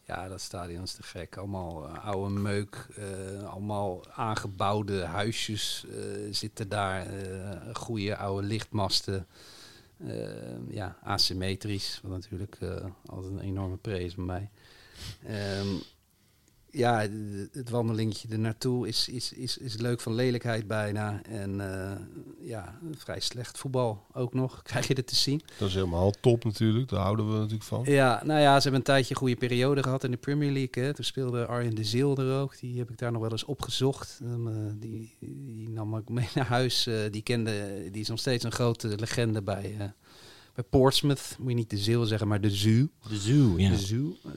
[0.06, 1.36] Ja, dat stadion is te gek.
[1.36, 2.86] Allemaal oude meuk,
[3.44, 5.84] allemaal aangebouwde huisjes
[6.30, 7.06] zitten daar.
[7.72, 9.26] goede oude lichtmasten.
[10.68, 12.58] ja, asymmetrisch, wat natuurlijk
[13.06, 14.50] altijd een enorme prees bij mij.
[15.60, 15.82] Um,
[16.72, 17.06] ja,
[17.52, 21.22] het wandelingetje er naartoe is, is, is, is leuk van lelijkheid bijna.
[21.22, 21.92] En uh,
[22.48, 25.42] ja, vrij slecht voetbal ook nog, krijg je dit te zien.
[25.58, 27.82] Dat is helemaal top natuurlijk, daar houden we natuurlijk van.
[27.84, 30.84] Ja, nou ja, ze hebben een tijdje een goede periode gehad in de Premier League.
[30.84, 30.94] Hè.
[30.94, 34.20] Toen speelde Arjen de Zeel er ook, die heb ik daar nog wel eens opgezocht.
[34.22, 36.86] Um, uh, die, die nam ik mee naar huis.
[36.86, 39.92] Uh, die kende, die is nog steeds een grote legende bij
[40.54, 42.88] bij Portsmouth, moet je niet de Zeel zeggen, maar de Zoo.
[43.08, 43.70] De Zoo, ja.
[43.70, 44.16] De Zoo.
[44.26, 44.32] Uh,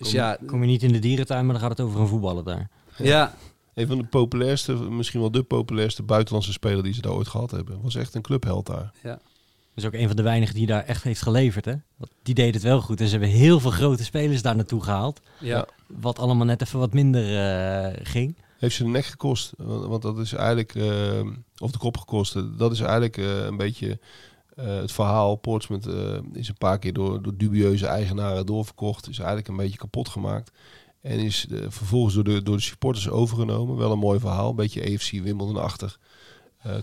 [0.00, 2.06] dus kom, ja, kom je niet in de dierentuin, maar dan gaat het over een
[2.06, 2.68] voetballer daar.
[2.96, 3.34] Ja.
[3.74, 7.50] Een van de populairste, misschien wel de populairste buitenlandse speler die ze daar ooit gehad
[7.50, 7.80] hebben.
[7.82, 8.92] Was echt een clubheld daar.
[9.02, 9.10] Ja.
[9.10, 9.20] Dat
[9.74, 11.64] is ook een van de weinigen die daar echt heeft geleverd.
[11.64, 11.74] Hè?
[11.96, 13.00] Want die deed het wel goed.
[13.00, 15.20] En ze hebben heel veel grote spelers daar naartoe gehaald.
[15.38, 15.66] Ja.
[15.86, 18.36] Wat allemaal net even wat minder uh, ging.
[18.58, 19.52] Heeft ze de nek gekost.
[19.56, 22.58] Want, want dat is eigenlijk, uh, of de kop gekost.
[22.58, 23.98] Dat is eigenlijk uh, een beetje
[24.66, 29.08] het verhaal Portsmouth uh, is een paar keer door, door dubieuze eigenaren doorverkocht.
[29.08, 30.50] Is eigenlijk een beetje kapot gemaakt.
[31.00, 33.76] En is uh, vervolgens door de, door de supporters overgenomen.
[33.76, 34.50] Wel een mooi verhaal.
[34.50, 35.98] Een beetje AFC Wimbledon-achtig.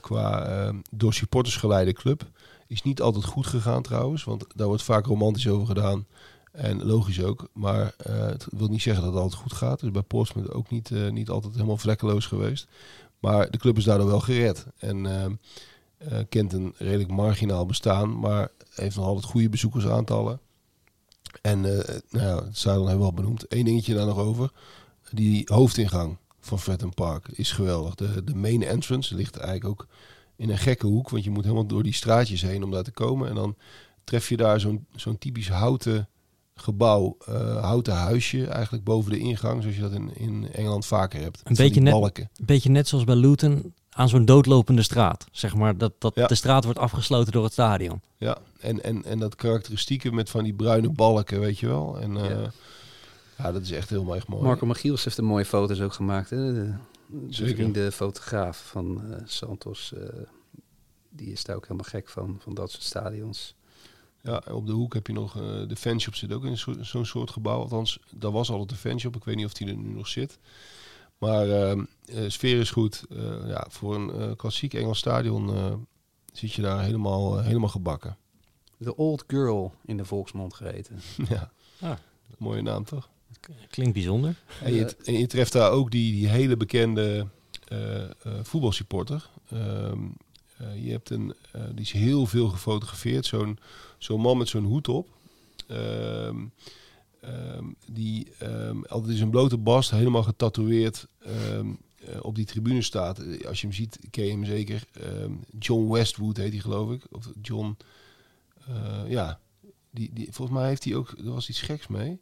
[0.02, 2.30] qua door supporters geleide club.
[2.68, 4.24] Is niet altijd goed gegaan trouwens.
[4.24, 6.06] Want daar wordt vaak romantisch over gedaan.
[6.52, 7.48] En logisch ook.
[7.54, 9.80] Maar het wil niet zeggen dat het altijd goed gaat.
[9.80, 12.68] Dus bij Portsmouth ook niet, niet altijd helemaal vlekkeloos geweest.
[13.20, 14.66] Maar de club is daardoor wel gered.
[14.78, 15.06] En
[16.00, 20.40] uh, kent een redelijk marginaal bestaan, maar heeft nog altijd goede bezoekersaantallen.
[21.42, 21.78] En uh,
[22.10, 23.46] nou ja, het stadion hebben we al benoemd.
[23.48, 24.52] Eén dingetje daar nog over.
[25.12, 27.96] Die hoofdingang van Fratton Park is geweldig.
[27.96, 29.88] De, de main entrance ligt eigenlijk ook
[30.36, 32.92] in een gekke hoek, want je moet helemaal door die straatjes heen om daar te
[32.92, 33.30] komen.
[33.30, 33.56] En dan
[34.04, 36.10] tref je daar zo'n zo'n typisch houten
[36.56, 41.22] gebouw, uh, houten huisje, eigenlijk boven de ingang, zoals je dat in, in Engeland vaker
[41.22, 41.42] hebt.
[41.44, 45.26] Een beetje, net, een beetje net zoals bij Luton aan zo'n doodlopende straat.
[45.32, 46.28] Zeg maar dat, dat Ja.
[46.28, 48.02] de straat wordt afgesloten door het stadion.
[48.18, 52.00] Ja, en, en, en dat karakteristieke met van die bruine balken, weet je wel.
[52.00, 52.52] En eh, Ja.
[53.38, 53.52] ja.
[53.52, 54.44] dat is echt heel erg mooi.
[54.44, 56.30] Marco Magiels heeft er mooie foto's ook gemaakt.
[56.30, 56.54] Hè?
[56.54, 56.74] De,
[57.08, 57.56] de Zeker.
[57.56, 59.94] vrienden fotograaf van eh, Santos.
[59.94, 60.08] eh,
[61.10, 63.56] die is daar ook helemaal gek van, van dat soort stadions.
[64.24, 67.06] Ja, op de hoek heb je nog, eh, de fanshop zit ook in zo- zo'n
[67.06, 67.60] soort gebouw.
[67.60, 69.16] Althans, daar was altijd de fanshop.
[69.16, 70.40] Ik weet niet of die er nu nog zit.
[71.17, 73.03] Maar ehm, eh, sfeer is goed.
[73.10, 75.73] Eh, ja, voor een eh, klassiek Engels stadion eh,
[76.34, 78.17] zit je daar helemaal, helemaal gebakken.
[78.84, 80.99] The Old Girl in de volksmond gereten.
[81.30, 81.51] ja,
[81.82, 81.97] Ah.
[82.38, 83.10] mooie naam toch?
[83.69, 84.36] Klinkt bijzonder.
[84.63, 87.27] En je, en je treft daar ook die, die hele bekende
[87.67, 88.10] eh, eh,
[88.43, 89.30] voetbalsupporter.
[89.49, 89.99] Ehm,
[90.58, 93.25] eh, je hebt een, eh, die is heel veel gefotografeerd.
[93.25, 93.60] Zo'n
[93.97, 95.08] zo'n man met zo'n hoed op.
[95.67, 96.36] Ehm,
[97.28, 98.28] ehm, die
[98.88, 101.68] altijd in zijn blote bast, helemaal getatoeëerd ehm,
[102.08, 103.20] eh, op die tribune staat.
[103.20, 104.84] Eh, Als je hem ziet, ken je hem zeker.
[104.92, 107.04] Ehm, John Westwood heet hij geloof ik.
[107.12, 107.78] Of John...
[108.68, 109.40] eh, ja,
[109.90, 111.13] die, die, volgens mij heeft hij ook...
[111.18, 112.20] Er was iets geks mee.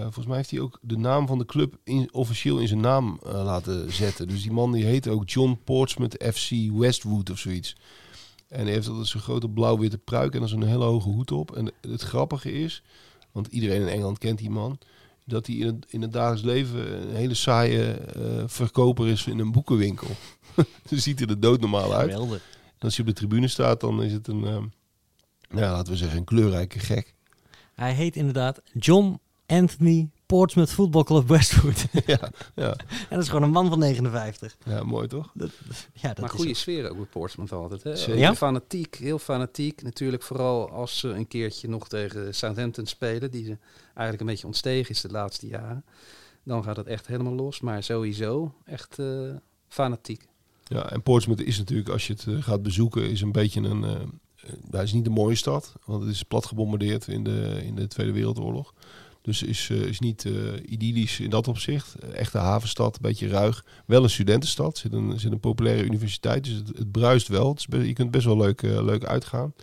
[0.00, 3.18] Volgens mij heeft hij ook de naam van de club in, officieel in zijn naam
[3.22, 4.28] laten zetten.
[4.28, 7.76] Dus die man die heet ook John Portsmouth FC Westwood of zoiets.
[8.48, 11.56] En hij heeft altijd zo'n grote blauw-witte pruik en dan zo'n hele hoge hoed op.
[11.56, 12.82] En het grappige is,
[13.32, 14.78] want iedereen in Engeland kent die man,
[15.24, 19.38] dat hij in het, in het dagelijks leven een hele saaie eh, verkoper is in
[19.38, 20.08] een boekenwinkel.
[20.88, 22.10] dus ziet hij er doodnormaal uit.
[22.10, 22.40] En
[22.78, 24.62] als hij op de tribune staat, dan is het een, eh,
[25.48, 27.14] nou laten we zeggen, een kleurrijke gek.
[27.74, 31.86] Hij heet inderdaad John Anthony Portsmouth Football Club Westwood.
[32.06, 34.56] ja, ja, en dat is gewoon een man van 59.
[34.64, 35.30] ja, mooi toch?
[35.34, 35.50] Dat,
[35.92, 37.82] ja, dat maar is goede sfeer ook bij Portsmouth altijd.
[37.82, 37.96] Hè?
[37.96, 38.18] Zeker.
[38.18, 38.34] Ja?
[38.34, 39.82] Fanatiek, heel fanatiek.
[39.82, 43.30] Natuurlijk vooral als ze een keertje nog tegen Southampton spelen.
[43.30, 45.84] Die ze eigenlijk een beetje ontstegen is de laatste jaren.
[46.44, 47.60] Dan gaat het echt helemaal los.
[47.60, 49.06] Maar sowieso echt eh,
[49.68, 50.26] fanatiek.
[50.64, 53.82] Ja, en Portsmouth is natuurlijk, als je het eh, gaat bezoeken, is een beetje een...
[54.70, 57.86] hij is niet een mooie stad, want het is plat gebombardeerd in de, in de
[57.86, 58.74] Tweede Wereldoorlog.
[59.22, 60.32] Dus is, eh, is niet eh,
[60.66, 61.94] idyllisch in dat opzicht.
[61.94, 63.64] Eh, Echte havenstad, een beetje ruig.
[63.86, 67.48] Wel een studentenstad, zit een, zit een populaire universiteit, dus het, het bruist wel.
[67.48, 69.54] Het is be- je kunt best wel leuk, leuk uitgaan.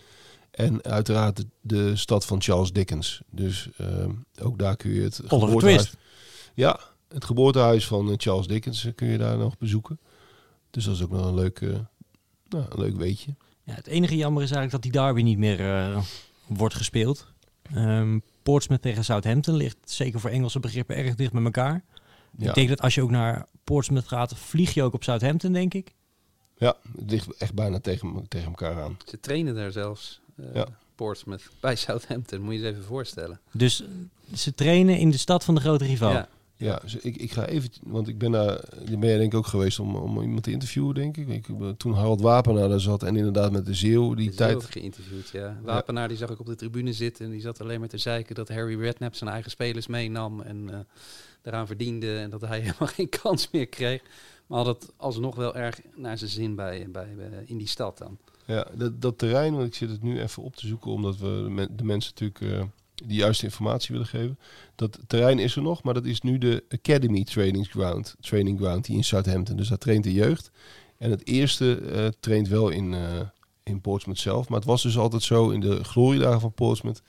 [0.50, 3.20] En uiteraard de, de stad van Charles Dickens.
[3.30, 3.68] Dus
[4.42, 5.96] ook daar kun je het Oliver geboortehuis- Twist.
[6.54, 9.98] Ja, het geboortehuis van Charles Dickens kun je daar nog bezoeken.
[10.70, 11.60] Dus dat is ook nog een leuk,
[12.48, 13.34] nou, een leuk weetje.
[13.62, 15.92] Ja, het enige jammer is eigenlijk dat die derby niet meer
[16.46, 17.26] wordt gespeeld.
[17.74, 18.18] Ehm,
[18.52, 21.84] Portsmouth tegen Southampton ligt zeker voor Engelse begrippen erg dicht bij elkaar.
[22.36, 25.52] Ja, Ik denk dat als je ook naar Portsmouth gaat, vlieg je ook op Southampton,
[25.52, 25.94] denk ik.
[26.56, 28.96] ja, het ligt echt bijna tegen, tegen elkaar aan.
[29.06, 30.20] Ze trainen daar zelfs.
[30.36, 30.66] eh, Ja.
[30.94, 32.40] Portsmouth bij Southampton.
[32.40, 33.40] Moet je je eens even voorstellen.
[33.52, 33.82] Dus
[34.34, 36.10] ze trainen in de stad van de grote rival.
[36.12, 36.28] Ja.
[36.60, 39.46] Ja, dus ik, ik ga even, want ik ben daar, ben jij denk ik ook
[39.46, 41.28] geweest om, om iemand te interviewen, denk ik.
[41.28, 44.64] ik eh, toen Harald Wapenaar daar zat en inderdaad met de Zeeuw die Die tijd.
[44.64, 45.58] geïnterviewd, ja.
[45.62, 48.34] Wapenaar die zag ik op de tribune zitten en die zat alleen maar te zeiken
[48.34, 50.78] dat Harry Redknapp zijn eigen spelers meenam en eh
[51.42, 54.02] daaraan verdiende en dat hij helemaal geen kans meer kreeg.
[54.46, 57.98] Maar had het alsnog wel erg naar zijn zin bij, bij, bij- in die stad
[57.98, 58.18] dan.
[58.44, 61.26] Ja, dat, dat terrein, want ik zit het nu even op te zoeken, omdat we
[61.44, 62.66] de, men- de mensen natuurlijk eh
[63.06, 64.38] de juiste informatie willen geven.
[64.74, 68.84] Dat terrein is er nog, maar dat is nu de Academy Training Ground, training ground
[68.84, 69.56] die in Southampton.
[69.56, 70.50] Dus daar traint de jeugd.
[70.98, 73.00] En het eerste eh, traint wel in, eh,
[73.62, 74.48] in Portsmouth zelf.
[74.48, 77.02] Maar het was dus altijd zo in de gloriedagen van Portsmouth.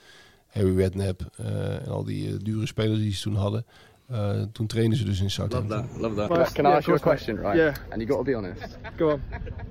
[0.47, 3.65] Harry Redknapp eh, en al die dure spelers die ze toen hadden.
[4.07, 5.85] eh, toen trainden ze dus in Southampton.
[5.97, 6.29] love that.
[6.29, 7.55] Well, Can I yeah, ask you a question, right?
[7.55, 7.75] Yeah.
[7.89, 8.77] And you got to be honest.
[8.97, 9.21] Go on.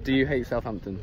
[0.03, 0.99] Do you hate Southampton?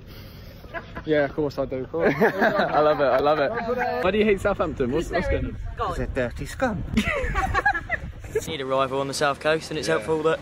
[1.06, 1.88] Yeah, of course I do.
[1.94, 3.04] I love it.
[3.04, 4.04] I love it.
[4.04, 4.91] Why do you hate Southampton?
[4.91, 5.94] What's, what's going on?
[5.98, 6.84] They're dirty scum.
[8.48, 10.39] need a rival on the south coast, and it's helpful that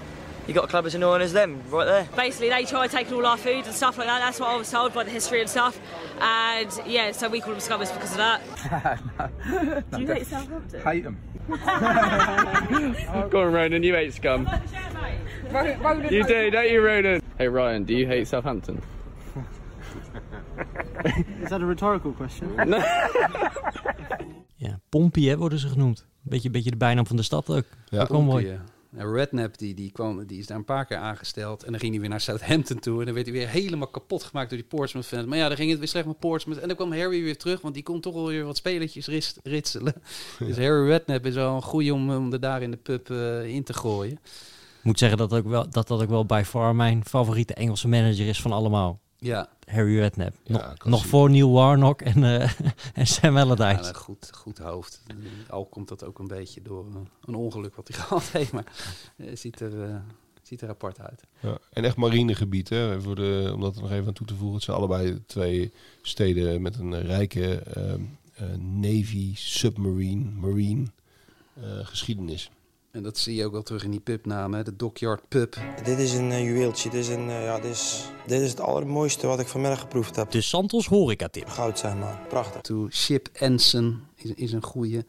[0.48, 2.08] you got a club as annoying as them right there.
[2.16, 4.20] Basically, they try taking all our food and stuff like that.
[4.20, 5.80] That's what I was told by the history and stuff.
[6.20, 9.84] And yeah, so we call them scummers because of that.
[9.92, 10.82] Do you hate Southampton?
[10.82, 11.18] Hate them.
[13.30, 13.84] Go on, Ronan.
[13.84, 14.50] You hate scum.
[16.10, 17.22] You do, don't you, Ronan?
[17.38, 17.84] Hey, Ryan.
[17.84, 18.82] Do you hate Southampton?
[21.42, 22.50] Is that a rhetorical question?
[24.56, 26.06] Ja, Pompey hè, worden ze genoemd.
[26.22, 27.66] Beetje, beetje de bijnaam van de stad ook.
[27.90, 28.02] Ja.
[28.02, 28.60] ook mooi.
[28.98, 31.64] Redknapp die, die, kwam, die is daar een paar keer aangesteld.
[31.64, 33.00] En dan ging hij weer naar Southampton toe.
[33.00, 35.26] En dan werd hij weer helemaal kapot gemaakt door die Portsmouth fans.
[35.26, 36.60] Maar ja, dan ging het weer slecht met Portsmouth.
[36.60, 39.08] En dan kwam Harry weer terug, want die kon toch wel weer wat spelertjes
[39.44, 39.94] ritselen.
[40.40, 43.46] Dus Harry Redknapp is wel een goeie om, om er daar in de pub eh,
[43.46, 44.14] in te gooien.
[44.14, 47.88] Ik moet zeggen dat ook wel, dat, dat ook wel bij far mijn favoriete Engelse
[47.88, 49.00] manager is van allemaal.
[49.24, 50.36] Ja, Harry Redknapp.
[50.44, 50.86] Ja, nog, klassiek.
[50.86, 52.52] nog voor Neil Warnock en, eh,
[52.94, 53.90] en Sam ja Allardyce.
[53.90, 55.02] een goed, goed hoofd.
[55.50, 58.52] Al komt dat ook een beetje door eh, een ongeluk wat hij gehad heeft.
[58.52, 58.72] Maar
[59.16, 60.04] hij ziet er,
[60.44, 61.24] Ziet er apart uit.
[61.40, 63.02] Ja, en echt marinegebied, hè?
[63.02, 64.56] Voor de, om dat er nog even aan toe te voegen.
[64.56, 68.02] Het zijn allebei twee steden met een rijke ehm,
[68.34, 70.86] eh, Navy, submarine, marine
[71.54, 72.50] eh, geschiedenis.
[72.94, 74.64] En dat zie je ook wel terug in die pubnaam, hè?
[74.64, 75.58] de Dockyard Pub.
[75.84, 76.90] Dit is een eh, juweeltje.
[76.90, 80.16] Dit is, een, eh, ja, dit, is, dit is het allermooiste wat ik vanmiddag geproefd
[80.16, 80.32] heb.
[80.32, 81.48] De Santos horeca tip.
[81.48, 82.62] Goud zijn man, prachtig.
[82.62, 85.06] To Ship Ensign is, is een goede.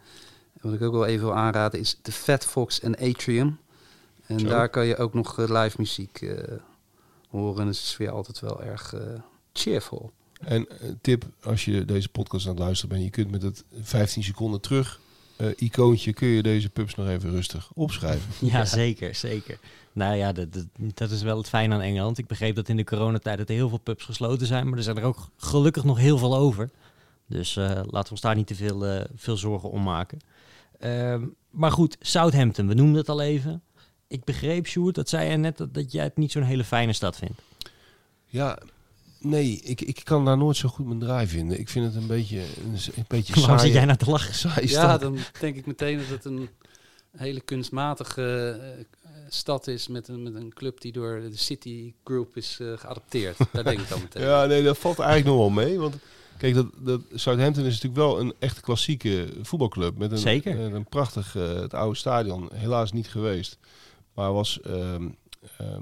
[0.60, 3.58] Wat ik ook wel even wil aanraden is de Fat Fox en Atrium.
[4.26, 4.48] En Zo.
[4.48, 6.58] daar kan je ook nog eh, live muziek eh,
[7.28, 7.60] horen.
[7.60, 8.94] En het is weer altijd wel erg
[9.52, 10.12] cheerful.
[10.40, 10.68] En
[11.00, 14.60] tip, als je deze podcast aan het luisteren bent, je kunt met het 15 seconden
[14.60, 15.00] terug
[15.36, 18.32] eh, icoontje, kun je deze pubs nog even rustig opschrijven.
[18.50, 19.58] Ja, zeker, zeker.
[19.92, 22.18] Nou ja, dat, dat, dat is wel het fijn aan Engeland.
[22.18, 24.84] Ik begreep dat in de coronatijd dat er heel veel pubs gesloten zijn, maar er
[24.84, 26.70] zijn er ook gelukkig nog heel veel over.
[27.26, 30.18] Dus eh, laten we ons daar niet te veel, eh, veel zorgen om maken.
[30.78, 33.62] Ehm, maar goed, Southampton, we noemden het al even.
[34.08, 36.92] Ik begreep, Sjoerd, dat zei je net dat, dat jij het niet zo'n hele fijne
[36.92, 37.42] stad vindt.
[38.26, 38.58] Ja,
[39.24, 41.58] nee, ik, ik kan daar nooit zo goed mijn draai vinden.
[41.60, 43.66] Ik vind het een beetje een, een beetje Waarom saai.
[43.68, 44.34] zit jij nou te lachen?
[44.50, 45.00] Saai Ja, stad.
[45.00, 46.48] dan denk ik meteen dat het een
[47.16, 48.84] hele kunstmatige eh,
[49.28, 53.36] stad is met een, met een club die door de City Group is eh, geadopteerd.
[53.52, 54.22] Daar denk ik dan meteen.
[54.22, 55.78] Ja, nee, dat valt eigenlijk nog wel mee.
[55.78, 55.94] Want
[56.38, 59.98] kijk, dat, dat Southampton is natuurlijk wel een echt klassieke voetbalclub.
[59.98, 60.56] Met een, Zeker.
[60.56, 62.48] met een prachtig, eh, het oude stadion.
[62.54, 63.58] Helaas niet geweest.
[64.14, 65.08] Maar was, ehm,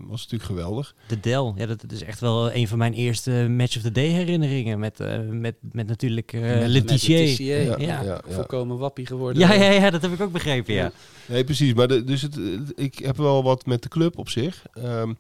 [0.08, 0.94] was natuurlijk geweldig.
[1.06, 3.92] De Del, ja, dat, dat is echt wel een van mijn eerste Match of the
[3.92, 4.78] Day herinneringen.
[4.78, 7.18] Met, eh, met, met natuurlijk eh Letitia.
[7.18, 7.76] met Letitia, Ja.
[7.78, 8.02] ja.
[8.02, 8.20] Ja.
[8.28, 9.42] Volkomen wappie geworden.
[9.42, 10.92] Ja, ja, ja, dat heb ik ook begrepen, ja.
[11.26, 11.74] Nee, precies.
[11.74, 12.38] Maar de, dus het,
[12.74, 14.62] ik heb wel wat met de club op zich.
[14.72, 15.12] Ehm,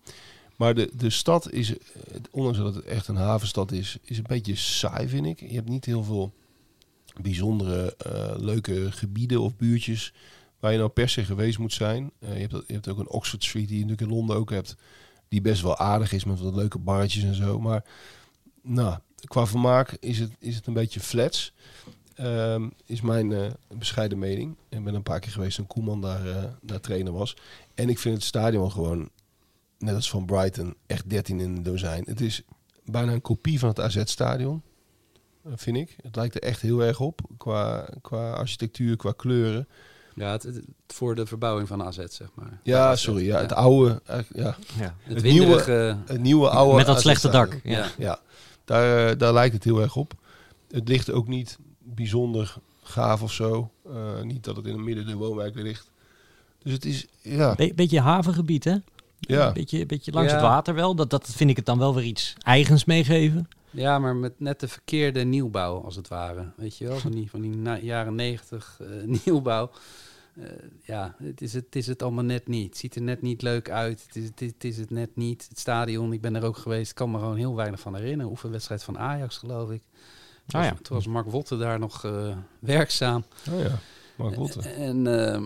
[0.56, 1.76] maar de, de stad is, eh,
[2.30, 5.40] ondanks dat het echt een havenstad is, is een beetje saai, vind ik.
[5.40, 6.32] Je hebt niet heel veel
[7.20, 10.12] bijzondere, eh, leuke gebieden of buurtjes
[10.62, 12.12] waar je nou per se geweest moet zijn.
[12.18, 14.50] Eh, je, hebt, je hebt ook een Oxford Street die je natuurlijk in Londen ook
[14.50, 14.76] hebt,
[15.28, 17.60] die best wel aardig is met wat leuke barretjes en zo.
[17.60, 17.84] Maar
[18.62, 21.52] nou, qua vermaak is het, is het een beetje flats.
[22.14, 24.56] Ehm, is mijn eh, bescheiden mening.
[24.68, 27.36] Ik ben een paar keer geweest toen Koeman daar, eh, daar trainer was.
[27.74, 29.10] En ik vind het stadion gewoon,
[29.78, 32.04] net als van Brighton, echt 13 in een dozijn.
[32.06, 32.42] Het is
[32.84, 34.62] bijna een kopie van het AZ-stadion,
[35.54, 35.96] vind ik.
[36.02, 39.68] Het lijkt er echt heel erg op, qua, qua architectuur, qua kleuren.
[40.14, 42.60] Ja, het, het- voor de verbouwing van AZ, zeg maar.
[42.62, 44.56] Ja, AZ, sorry, ja, het oude, eigenlijk, ja.
[44.84, 44.94] Ja.
[45.02, 45.96] Het, Het nieuwe-.
[46.06, 47.60] Het nieuwe oude Met dat slechte dak.
[47.64, 47.86] Ja.
[47.98, 48.18] ja.
[48.64, 50.12] Daar, eh, daar lijkt het heel erg op.
[50.70, 53.70] Het ligt ook niet bijzonder gaaf of zo.
[53.86, 55.90] Eh, niet dat het in het midden de woonwijk ligt.
[56.62, 58.76] Dus het is, ja, Be- beetje havengebied, hè?
[59.20, 59.52] ja.
[59.52, 60.36] Beetje, beetje langs Ja.
[60.36, 60.94] het water wel.
[60.94, 63.48] Dat, dat vind ik het dan wel weer iets eigens meegeven.
[63.72, 66.52] Ja, maar met net de verkeerde nieuwbouw, als het ware.
[66.56, 68.88] Weet je wel, van die, van die jaren negentig eh,
[69.24, 69.70] nieuwbouw.
[70.34, 70.44] Eh,
[70.82, 72.66] ja, het is het, het is het allemaal net niet.
[72.68, 74.02] Het ziet er net niet leuk uit.
[74.06, 75.46] Het is, het, is, het is het net niet.
[75.48, 76.92] Het stadion, ik ben er ook geweest.
[76.92, 78.30] Kan me gewoon heel weinig van herinneren.
[78.30, 79.82] Oefenwedstrijd van Ajax, geloof ik.
[80.46, 80.82] Toen Ah was- ja.
[80.82, 83.24] Toen was Mark Wotte daar nog eh, werkzaam.
[83.50, 83.78] Oh ja,
[84.16, 84.68] Mark Rutte.
[84.68, 85.42] En, ehm,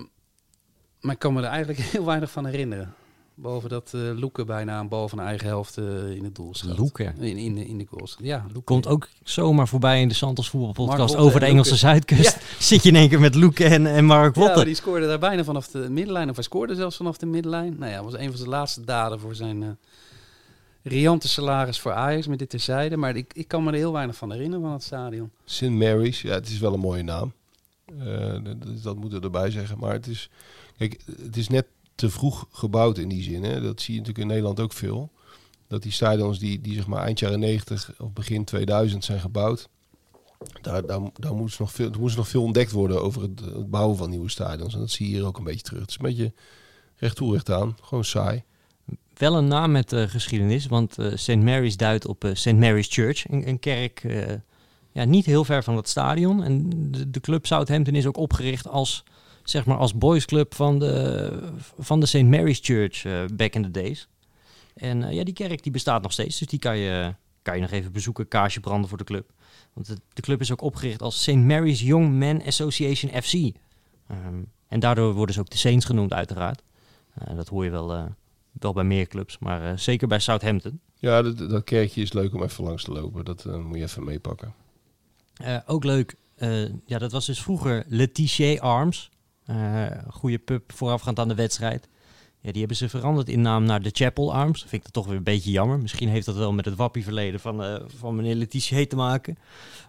[1.01, 2.95] maar ik kan me er eigenlijk heel weinig van herinneren.
[3.39, 6.79] Behalve dat eh Loeke bijna een bal van eigen helft eh, in het doel schoot.
[6.79, 7.13] Loeke.
[7.19, 8.17] In, in, de, in de goals.
[8.23, 8.61] Ja, Loeke.
[8.61, 11.87] Komt ook zomaar voorbij in de Santos voetbalpodcast over de en Engelse Loeke.
[11.87, 12.39] Zuidkust.
[12.59, 14.57] Zit je in één keer met Loeke en, en Mark Ja, Wotte.
[14.57, 16.29] maar die scoorde daar bijna vanaf de middenlijn.
[16.29, 17.77] Of hij scoorde zelfs vanaf de middenlijn.
[17.79, 19.69] Nou ja, was een van zijn laatste daden voor zijn eh
[20.83, 22.27] riante salaris voor Ajax.
[22.27, 22.97] Met dit terzijde.
[22.97, 25.31] Maar ik, ik kan me er heel weinig van herinneren van het stadion.
[25.45, 25.63] St.
[25.71, 27.33] Mary's, ja, het is wel een mooie naam.
[27.99, 29.79] Eh, dat, dat moeten we erbij zeggen.
[29.79, 30.31] Maar het is,
[30.79, 33.45] kijk, het is net te vroeg gebouwd in die zin.
[33.45, 33.61] Hè.
[33.61, 35.11] Dat zie je natuurlijk in Nederland ook veel.
[35.69, 39.69] Dat die stadions die, die zeg maar eind jaren 90 of begin 2000 zijn gebouwd.
[40.61, 43.97] Daar, daar, daar moest nog veel, moest nog veel ontdekt worden over het, het bouwen
[43.97, 44.75] van nieuwe stadions.
[44.75, 45.81] En dat zie je hier ook een beetje terug.
[45.81, 46.33] Het is een beetje
[46.97, 47.77] recht toe, aan.
[47.83, 48.43] Gewoon saai.
[49.15, 51.37] Wel een naam met eh, geschiedenis, want eh St.
[51.37, 52.53] Mary's duidt op eh, St.
[52.53, 53.29] Mary's Church.
[53.29, 54.03] Een, een kerk
[54.97, 56.43] ja, niet heel ver van het stadion.
[56.43, 59.05] En de, de club Southampton is ook opgericht als,
[59.49, 61.31] zeg maar, als boysclub van de,
[61.79, 62.23] van de St.
[62.23, 64.09] Mary's Church eh, back in the days.
[64.75, 67.61] En eh, ja, die kerk die bestaat nog steeds, dus die kan je, kan je
[67.61, 69.33] nog even bezoeken, kaarsje branden voor de club.
[69.73, 71.35] Want de, de club is ook opgericht als St.
[71.35, 73.33] Mary's Young Men Association FC.
[73.33, 76.63] Ehm, en daardoor worden ze ook de Saints genoemd, uiteraard.
[77.15, 78.15] Eh, dat hoor je wel,
[78.53, 80.81] wel bij meer clubs, maar zeker bij Southampton.
[80.99, 83.25] Ja, dat, dat kerkje is leuk om even langs te lopen.
[83.25, 84.55] Dat moet je even meepakken.
[85.67, 86.15] Ook leuk,
[86.87, 89.11] ja, dat was dus vroeger Letitia Arms.
[89.47, 91.89] Eh goede pub voorafgaand aan de wedstrijd.
[92.41, 94.61] Ja, die hebben ze veranderd in naam naar de Chapel Arms.
[94.61, 95.79] Vind ik dat toch weer een beetje jammer.
[95.79, 99.39] Misschien heeft dat wel met het wappieverleden van, eh van meneer Letitia te maken.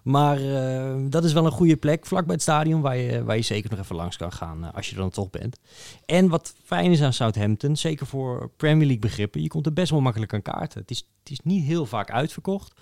[0.04, 3.42] Maar eh, dat is wel een goede plek, vlakbij het stadion, waar je, waar je
[3.42, 5.60] zeker nog even langs kan gaan als je er dan toch bent.
[6.06, 9.92] En wat fijn is aan Southampton, zeker voor Premier League begrippen, je komt er best
[9.92, 10.82] wel makkelijk aan kaarten.
[10.82, 12.74] Het is, het is niet heel vaak uitverkocht.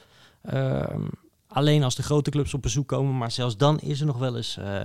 [1.55, 4.35] Alleen als de grote clubs op bezoek komen, maar zelfs dan is er nog wel
[4.35, 4.81] eens eh,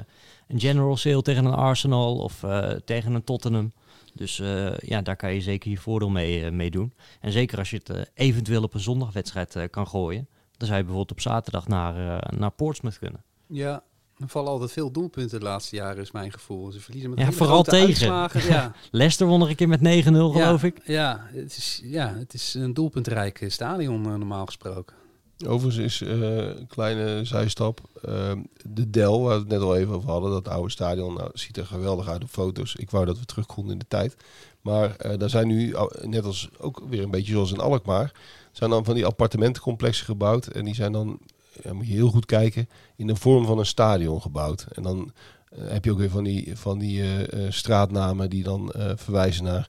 [0.49, 3.73] een general sale tegen een Arsenal of eh, tegen een Tottenham.
[4.15, 6.93] Dus eh, ja, daar kan je zeker je voordeel mee, mee doen.
[7.21, 11.19] En zeker als je het eventueel op een zondagwedstrijd kan gooien, dan zou je bijvoorbeeld
[11.19, 13.23] op zaterdag naar, naar Portsmouth kunnen.
[13.47, 13.83] Ja,
[14.19, 16.73] er vallen altijd veel doelpunten de laatste jaren, is mijn gevoel.
[16.73, 18.07] Ze verliezen met Ja, vooral tegen.
[18.49, 18.73] Ja.
[18.91, 20.81] Leicester won er een keer met 9-0, geloof ja, ik.
[20.85, 24.99] Ja het, is, ja, het is een doelpuntrijk stadion normaal gesproken.
[25.47, 27.81] Overigens is eh, een kleine zijstap.
[28.03, 28.33] eh,
[28.65, 31.57] de Del, waar we het net al even over hadden, dat oude stadion, nou, ziet
[31.57, 32.75] er geweldig uit op foto's.
[32.75, 34.17] Ik wou dat we terug konden in de tijd.
[34.61, 38.13] Maar eh, daar zijn nu, net als ook weer een beetje zoals in Alkmaar,
[38.53, 40.47] zijn dan van die appartementencomplexen gebouwd.
[40.47, 41.19] En die zijn dan,
[41.63, 44.67] ja, moet je heel goed kijken, in de vorm van een stadion gebouwd.
[44.73, 45.13] En dan
[45.49, 47.03] eh, heb je ook weer van die, van die
[47.49, 49.69] straatnamen die dan verwijzen naar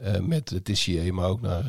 [0.00, 1.64] eh, met Tissier, maar ook naar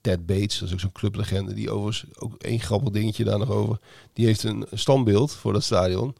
[0.00, 3.50] Ted Bates, dat is ook zo'n clublegende, die overigens ook één grappig dingetje daar nog
[3.50, 3.78] over.
[4.12, 6.16] Die heeft een standbeeld voor dat stadion.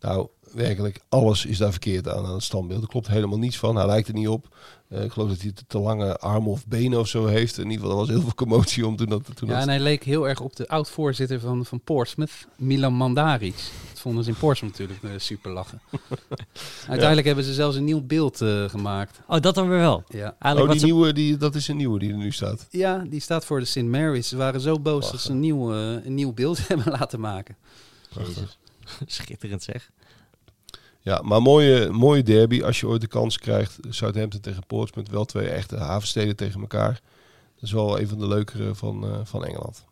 [0.00, 2.82] Nou, werkelijk alles is daar verkeerd aan aan het standbeeld.
[2.82, 3.76] Er klopt helemaal niets van.
[3.76, 4.56] Hij lijkt er niet op.
[4.88, 7.58] Eh, ik geloof dat hij te, te lange armen of benen of zo heeft.
[7.58, 9.24] In ieder geval, er was heel veel commotie om toen dat.
[9.34, 12.94] Toen Ja, dat en hij leek heel erg op de oud-voorzitter van, van Portsmouth, Milan
[12.94, 13.54] Mandaric.
[13.88, 15.80] Dat vonden ze in Portsmouth natuurlijk eh, super lachen.
[16.88, 19.20] Uiteindelijk hebben ze zelfs een nieuw beeld eh, gemaakt.
[19.28, 20.04] Oh, dat dan weer wel.
[20.08, 20.36] Ja.
[20.38, 22.66] Eigenlijk oh, wat die ze- nieuwe, die, dat is een nieuwe die er nu staat.
[22.70, 23.82] Ja, die staat voor de St.
[23.82, 24.28] Mary's.
[24.28, 27.56] Ze waren zo boos dat ze een nieuw, een nieuw beeld hebben laten maken.
[29.06, 29.90] Schitterend zeg.
[31.06, 33.78] Ja, maar mooie, mooie derby als je ooit de kans krijgt.
[33.88, 37.00] Southampton tegen Portsmouth, wel twee echte havensteden tegen elkaar.
[37.54, 39.84] Dat is wel een van de leukere van, eh, van Engeland.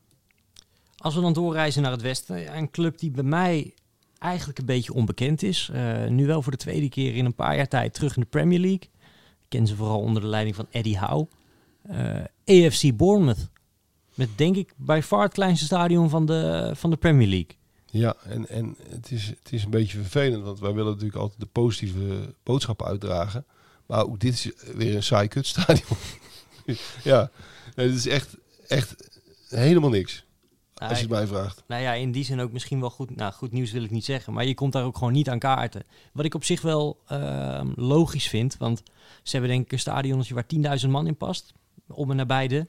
[0.96, 3.74] Als we dan doorreizen naar het westen, een club die bij mij
[4.18, 5.70] eigenlijk een beetje onbekend is.
[5.72, 8.28] Eh, nu wel voor de tweede keer in een paar jaar tijd terug in de
[8.28, 8.88] Premier League.
[9.42, 11.28] Ik ken ze vooral onder de leiding van Eddie Howe.
[11.82, 13.48] Eh, AFC Bournemouth.
[14.14, 17.56] Met denk ik bij far het kleinste stadion van de, van de Premier League.
[17.98, 21.40] Ja, en, en het, is, het is een beetje vervelend, want wij willen natuurlijk altijd
[21.40, 23.44] de positieve boodschappen uitdragen.
[23.86, 25.98] Maar ook dit is weer een saai kutstadion.
[27.04, 27.30] ja,
[27.74, 28.36] nee, dit is echt,
[28.66, 28.94] echt
[29.48, 30.24] helemaal niks.
[30.74, 31.62] Als je het mij vraagt.
[31.66, 33.16] Nou ja, in die zin ook misschien wel goed.
[33.16, 34.32] Nou, goed nieuws wil ik niet zeggen.
[34.32, 35.82] Maar je komt daar ook gewoon niet aan kaarten.
[36.12, 38.56] Wat ik op zich wel ehm, logisch vind.
[38.56, 38.82] Want
[39.22, 41.52] ze hebben denk ik een stadionnetje waar 10.000 man in past.
[41.88, 42.66] Om en nabij de.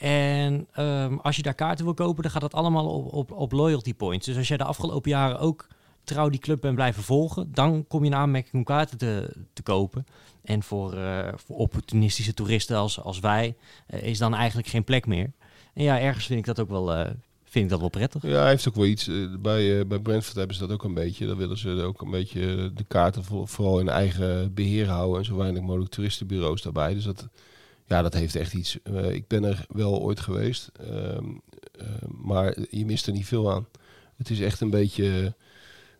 [0.00, 3.52] En ehm, als je daar kaarten wil kopen, dan gaat dat allemaal op, op, op
[3.52, 4.26] loyalty points.
[4.26, 5.66] Dus als jij de afgelopen jaren ook
[6.04, 9.62] trouw die club bent blijven volgen, dan kom je in aanmerking om kaarten te, te
[9.62, 10.06] kopen.
[10.42, 15.32] En voor, eh, opportunistische toeristen als, als wij eh, is dan eigenlijk geen plek meer.
[15.74, 17.10] En ja, ergens vind ik dat ook wel, eh,
[17.44, 18.22] vind ik dat wel prettig.
[18.22, 19.10] Ja, hij heeft ook wel iets.
[19.40, 21.26] Bij, bij Brentford hebben ze dat ook een beetje.
[21.26, 25.18] Dan willen ze ook een beetje de kaarten voor- vooral in eigen beheer houden.
[25.18, 26.94] En zo weinig mogelijk toeristenbureaus daarbij.
[26.94, 27.28] Dus dat,
[27.90, 28.82] ja, dat heeft echt iets.
[28.82, 30.70] Eh, ik ben er wel ooit geweest.
[30.80, 31.24] ehm,
[31.72, 31.86] eh,
[32.22, 33.66] maar je mist er niet veel aan.
[34.16, 35.34] Het is echt een beetje...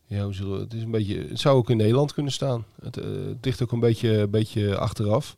[0.07, 1.27] Ja, hoe zullen we, het is een beetje.
[1.29, 2.65] Het zou ook in Nederland kunnen staan.
[2.83, 5.37] Het, het ligt ook een beetje, een beetje achteraf.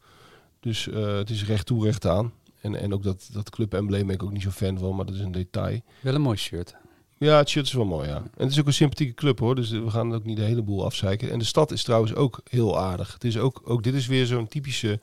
[0.61, 2.32] Dus eh, het is recht toe, recht aan.
[2.61, 5.14] En, en ook dat, dat club-embleem ben ik ook niet zo fan van, maar dat
[5.14, 5.80] is een detail.
[6.00, 6.76] Wel een mooi shirt.
[7.18, 8.16] Ja, het shirt is wel mooi, ja.
[8.16, 9.55] En het is ook een sympathieke club, hoor.
[9.55, 11.30] Dus we gaan ook niet de hele boel afzeiken.
[11.30, 13.12] En de stad is trouwens ook heel aardig.
[13.12, 15.00] Het is ook, ook dit is weer zo'n typische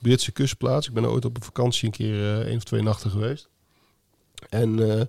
[0.00, 0.88] Britse kustplaats.
[0.88, 3.48] Ik ben ooit op een vakantie een keer eh één of twee nachten geweest.
[4.48, 5.04] En eh,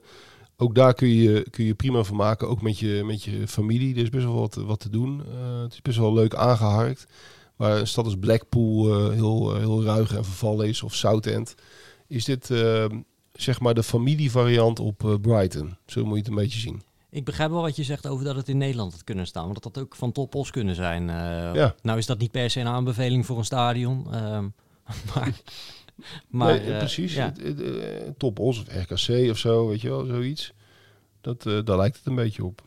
[0.58, 3.96] ook daar kun je kun je prima van maken, ook met je, met je familie.
[3.96, 5.24] Er is best wel wat, wat te doen.
[5.26, 7.06] Eh, het is best wel leuk aangeharkt.
[7.56, 11.56] Waar een stad als Blackpool heel, heel ruig en vervallen is, of Southend,
[12.08, 12.50] is dit
[13.34, 15.78] zeg maar de familievariant op Brighton.
[15.86, 16.82] Zo moet je het een beetje zien.
[17.10, 19.44] Ik begrijp wel wat je zegt over dat het in Nederland had kunnen staan.
[19.44, 21.08] Want dat had ook van topos kunnen zijn.
[21.54, 21.76] Ja.
[21.82, 24.14] Nou is dat niet per se een aanbeveling voor een stadion.
[24.14, 24.48] ehm,
[25.16, 25.42] maar
[26.28, 27.14] maar nee, eh, precies.
[27.14, 27.34] ja.
[27.36, 30.54] Eh, Top Os of RKC of zo, weet je wel, zoiets.
[31.22, 32.62] Dat, eh, daar lijkt het een beetje op.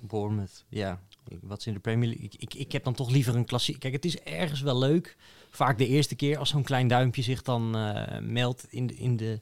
[0.00, 1.00] Bournemouth, ja.
[1.40, 2.24] Wat is in de Premier League?
[2.24, 3.78] Ik, ik, ik heb dan toch liever een klassiek.
[3.78, 5.16] Kijk, het is ergens wel leuk.
[5.50, 7.70] Vaak de eerste keer als zo'n klein duimpje zich dan
[8.32, 9.38] meldt in, de, in de,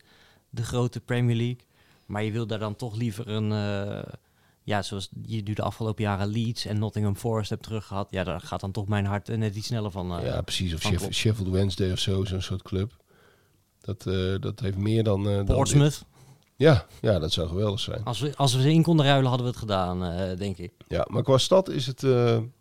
[0.51, 1.61] de grote Premier League.
[2.07, 3.51] Maar je wil daar dan toch liever een...
[4.69, 8.09] ja, zoals je nu de afgelopen jaren Leeds en Nottingham Forest hebt teruggehad.
[8.11, 10.19] Ja, daar gaat dan toch mijn hart net iets sneller van.
[10.19, 10.75] eh, ja, precies.
[10.75, 11.13] Of Sheff-.
[11.13, 12.97] Sheffield Wednesday of zo, zo'n soort club.
[13.81, 15.25] Dat, eh, dat heeft meer dan...
[15.25, 16.05] dan Portsmouth.
[16.57, 18.05] Ja, ja, dat zou geweldig zijn.
[18.05, 20.73] Als we, als we ze in konden ruilen, hadden we het gedaan, denk ik.
[20.89, 22.03] Ja, maar qua stad is het,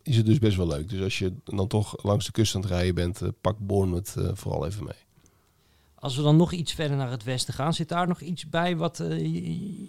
[0.04, 0.90] is het dus best wel leuk.
[0.90, 4.66] Dus als je dan toch langs de kust aan het rijden bent, pak Bournemouth vooral
[4.66, 5.07] even mee.
[6.00, 8.78] Als we dan nog iets verder naar het westen gaan, zit daar nog iets bij
[8.78, 9.10] wat eh,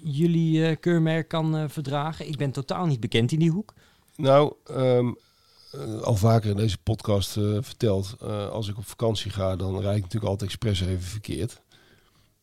[0.05, 2.29] jullie eh, keurmerk kan eh, verdragen?
[2.29, 3.75] Ik ben totaal niet bekend in die hoek.
[4.17, 5.13] Nou, ehm,
[5.73, 10.03] eh, al vaker in deze podcast verteld, als ik op vakantie ga, dan rijd ik
[10.03, 11.61] natuurlijk altijd expres even verkeerd.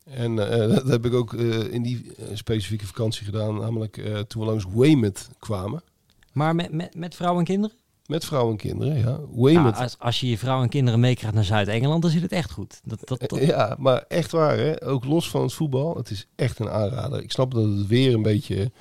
[0.03, 0.35] En
[0.75, 3.93] dat heb ik ook in die specifieke vakantie gedaan, namelijk
[4.27, 5.83] toen we langs Weymouth kwamen.
[6.31, 7.77] Maar met, met, met vrouwen en kinderen?
[8.05, 9.19] Met vrouwen en kinderen, ja.
[9.53, 12.51] Nou, als, als je je vrouw en kinderen meekrijgt naar Zuid-Engeland, dan zit het echt
[12.51, 12.81] goed.
[12.83, 14.85] Dat, dat, dat- Ja, maar echt waar, hè?
[14.87, 15.95] ook los van het voetbal.
[15.97, 17.21] Het is echt een aanrader.
[17.23, 18.71] Ik snap dat het weer een beetje,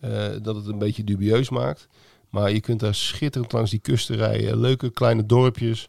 [0.00, 1.88] eh, dat het een beetje dubieus maakt.
[2.30, 4.60] Maar je kunt daar schitterend langs die kusten rijden.
[4.60, 5.88] Leuke kleine dorpjes.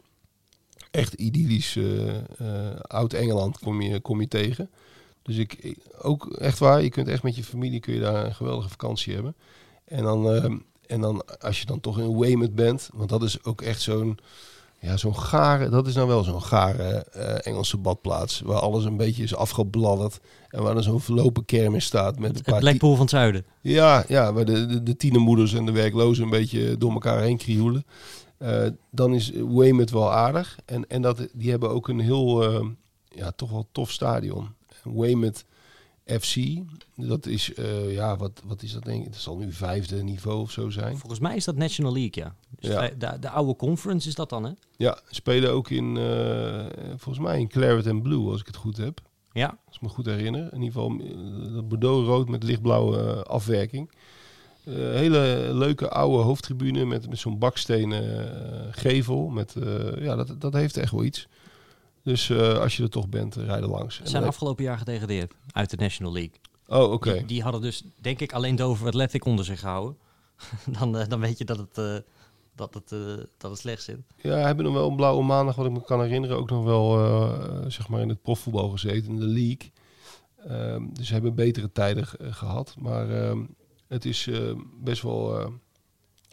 [0.92, 4.70] Echt idyllisch eh, eh, oud-Engeland kom je, kom je tegen.
[5.22, 8.36] Dus ik, ook echt waar, je kunt echt met je familie kun je daar een
[8.36, 9.36] geweldige vakantie hebben.
[9.86, 10.56] En dan, eh,
[10.90, 14.20] en dan als je dan toch in Weymouth bent, want dat is ook echt zo'n
[14.82, 18.42] ja, zo'n gare, dat is nou wel zo'n gare eh, Engelse badplaats.
[18.42, 20.20] Waar alles een beetje is afgebladderd.
[20.50, 22.20] En waar er zo'n verlopen kermis staat.
[22.20, 23.46] Met een het paar Blackpool van het zuiden.
[23.62, 27.38] ja, ja, waar de, de, de tienermoeders en de werklozen een beetje door elkaar heen
[27.38, 27.86] krioelen.
[28.38, 30.58] Eh, dan is Weymouth wel aardig.
[30.66, 32.66] En, en dat, die hebben ook een heel, eh,
[33.10, 34.48] ja, toch wel tof stadion.
[34.84, 35.46] Weymouth
[36.20, 36.36] FC,
[36.95, 39.12] dat is, eh, ja, wat, wat is dat denk ik?
[39.12, 40.97] Dat zal nu vijfde niveau of zo zijn.
[40.97, 42.36] Volgens mij is dat National League, ja.
[42.60, 42.82] Dus Ja.
[42.88, 44.51] de, de, de oude conference is dat dan, hè?
[44.78, 46.66] Ja, spelen ook in, eh,
[46.97, 49.01] volgens mij in Claret and Blue, als ik het goed heb.
[49.32, 49.57] Ja.
[49.68, 50.53] Als ik me goed herinner.
[50.53, 53.91] In ieder geval eh, dat Bordeaux-rood met lichtblauwe afwerking.
[54.70, 59.30] Hele leuke oude hoofdtribune met, met zo'n bakstenen gevel.
[59.30, 59.55] Met,
[59.99, 61.28] ja, dat, dat heeft echt wel iets.
[62.10, 63.95] Dus eh, als je er toch bent, eh, rij er langs.
[63.95, 66.34] Ze zijn afgelopen jaar gedegradeerd uit de National League.
[66.68, 67.14] Oh, oké.
[67.14, 69.97] Die, die hadden dus, denk ik, alleen Dover Athletic onder zich gehouden.
[70.80, 72.03] dan, eh, dan weet je dat het,
[72.55, 72.89] dat het,
[73.38, 73.97] dat het slecht zit.
[74.16, 76.91] Ja, hebben nog wel een blauwe maandag, wat ik me kan herinneren, ook nog wel
[77.72, 79.72] zeg maar in het profvoetbal gezeten, in de league.
[80.47, 82.76] Ehm, dus ze hebben betere tijden eh, gehad.
[82.78, 83.45] Maar ehm,
[83.88, 84.30] het is
[84.84, 85.47] best, wel, eh,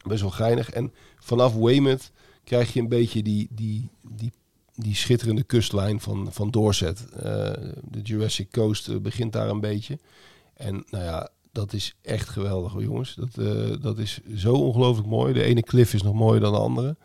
[0.03, 0.71] best wel geinig.
[0.71, 2.13] En vanaf Weymouth
[2.45, 4.33] krijg je een beetje die, die, die,
[4.77, 7.07] die schitterende kustlijn van, van Dorset.
[7.11, 7.23] Eh,
[7.83, 9.99] de Jurassic Coast eh, begint daar een beetje.
[10.55, 13.15] En nou ja, dat is echt geweldig jongens.
[13.15, 15.33] Dat, eh, dat is zo ongelooflijk mooi.
[15.33, 16.97] De ene cliff is nog mooier dan de andere.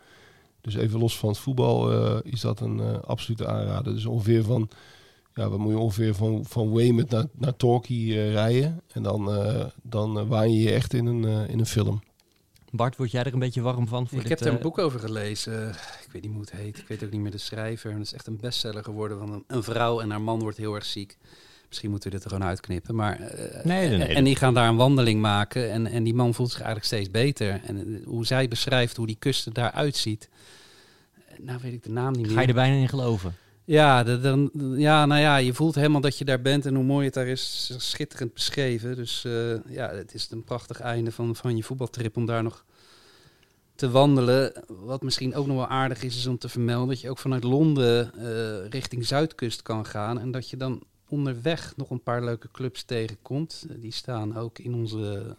[0.60, 1.90] Dus even los van het voetbal
[2.22, 3.94] is dat een absolute aanrader.
[3.94, 4.68] Dus ongeveer van,
[5.34, 8.80] ja, wat moet je ongeveer van, van Weymouth naar, naar Torquay rijden.
[8.92, 9.30] En dan,
[9.82, 12.02] dan waan je je echt in een, in een film.
[12.74, 14.08] Bart, word jij er een beetje warm van?
[14.08, 15.68] Voor Ik dit, heb er een eh, boek over gelezen.
[16.04, 16.78] Ik weet niet hoe het heet.
[16.78, 17.92] Ik weet ook niet meer de schrijver.
[17.92, 19.18] Het is echt een bestseller geworden.
[19.18, 21.16] Van een, een vrouw en haar man wordt heel erg ziek.
[21.68, 22.94] Misschien moeten we dit er gewoon uitknippen.
[22.94, 24.14] Maar, eh, Nee, nee, nee.
[24.14, 25.70] En die gaan daar een wandeling maken.
[25.70, 27.60] En, en die man voelt zich eigenlijk steeds beter.
[27.64, 30.28] En eh, hoe zij beschrijft hoe die kust er daaruit ziet.
[31.38, 32.34] Nou weet ik de naam niet meer.
[32.34, 33.34] Ga je er bijna in geloven?
[33.64, 37.04] Ja, de- ja, nou ja, je voelt helemaal dat je daar bent en hoe mooi
[37.04, 37.74] het daar is.
[37.76, 38.96] Schitterend beschreven.
[38.96, 42.64] Dus eh, ja, het is een prachtig einde van, van je voetbaltrip om daar nog
[43.74, 44.52] te wandelen.
[44.68, 47.44] Wat misschien ook nog wel aardig is, is om te vermelden dat je ook vanuit
[47.44, 50.18] Londen eh, richting Zuidkust kan gaan.
[50.18, 53.64] En dat je dan onderweg nog een paar leuke clubs tegenkomt.
[53.68, 55.36] Eh, die staan ook in onze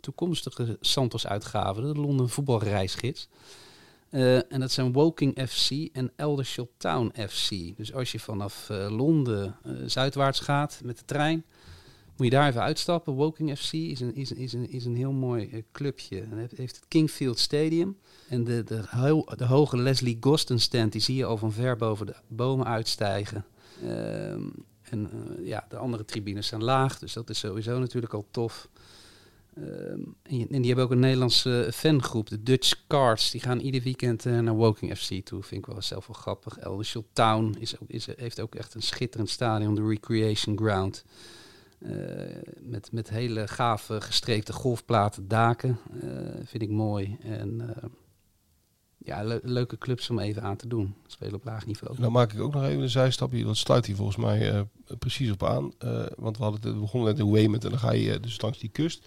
[0.00, 3.28] toekomstige Santos-uitgave, de Londen voetbalreisgids.
[4.10, 7.76] Eh, en dat zijn Woking FC en Eldershiel Town FC.
[7.76, 11.44] Dus als je vanaf eh, Londen eh, zuidwaarts gaat met de trein,
[12.16, 13.12] moet je daar even uitstappen.
[13.12, 16.20] Woking FC is een, is, is een, is een heel mooi clubje.
[16.20, 17.98] En heeft het Kingfield Stadium.
[18.28, 18.84] En de, de,
[19.36, 23.44] de hoge Leslie Gosden stand, die zie je al van ver boven de bomen uitstijgen.
[23.82, 24.42] Ehm,
[24.82, 25.10] en
[25.42, 28.68] ja, de andere tribunes zijn laag, dus dat is sowieso natuurlijk al tof.
[29.56, 33.30] Ehm, en, en die hebben ook een Nederlandse fangroep, de Dutch Cards.
[33.30, 35.42] Die gaan ieder weekend eh, naar Woking FC toe.
[35.42, 36.58] Vind ik wel zelf wel grappig.
[36.58, 41.04] Eldershiel Town is ook, is, heeft ook echt een schitterend stadion, de Recreation Ground.
[41.78, 41.90] Eh,
[42.60, 45.78] met, met hele gave gestreepte golfplaten daken.
[46.00, 46.08] Eh,
[46.44, 47.16] vind ik mooi.
[47.22, 47.74] En
[48.98, 50.94] ja, le- leuke clubs om even aan te doen.
[51.06, 52.00] Spelen op laag niveau.
[52.00, 53.44] Dan maak ik ook nog even een zijstapje.
[53.44, 54.66] Dat sluit hier volgens mij
[54.98, 55.72] precies op aan.
[56.16, 58.58] Want we, hadden het, we begonnen net in Weymouth en dan ga je dus langs
[58.58, 59.04] die kust.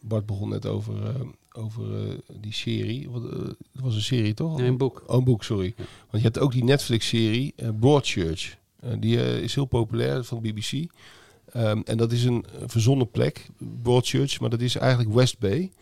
[0.00, 1.20] Bart begon net over, eh,
[1.52, 3.10] over eh, die serie.
[3.10, 3.38] Wat, eh,
[3.72, 4.58] het was een serie toch?
[4.58, 5.02] Nee, een boek.
[5.06, 5.74] Oh, een boek, sorry.
[5.76, 8.58] Want je hebt ook die Netflix-serie Broadchurch.
[8.98, 10.90] Die is heel populair van de BBC.
[11.52, 13.48] Ehm, en dat is een verzonnen plek,
[13.82, 14.40] Broadchurch.
[14.40, 15.72] Maar dat is eigenlijk West Bay,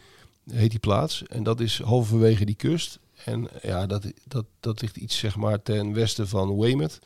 [0.51, 1.23] heet die plaats.
[1.27, 2.99] En dat is halverwege die kust.
[3.25, 6.99] En ja, dat, dat, dat ligt iets zeg maar ten westen van Weymouth.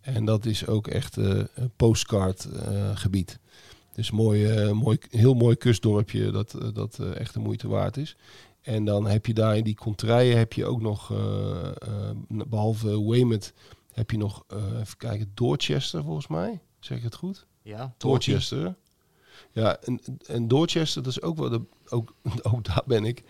[0.00, 2.48] En dat is ook echt een postcard
[2.94, 3.38] gebied.
[3.92, 7.96] Dus mooi, eh, mooi, heel mooi kustdorpje dat, eh, dat eh, echt de moeite waard
[7.96, 8.16] is.
[8.60, 13.08] En dan heb je daar in die contraien heb je ook nog, eh, eh, behalve
[13.08, 13.52] Weymouth,
[13.92, 14.44] heb je nog,
[14.80, 16.60] even kijken, Dorchester volgens mij.
[16.80, 17.46] Zeg ik het goed?
[17.62, 18.74] Ja, Dorchester.
[19.52, 22.14] Ja, en, en Dorchester, dat is ook wel, de, ook,
[22.52, 23.22] ook daar ben ik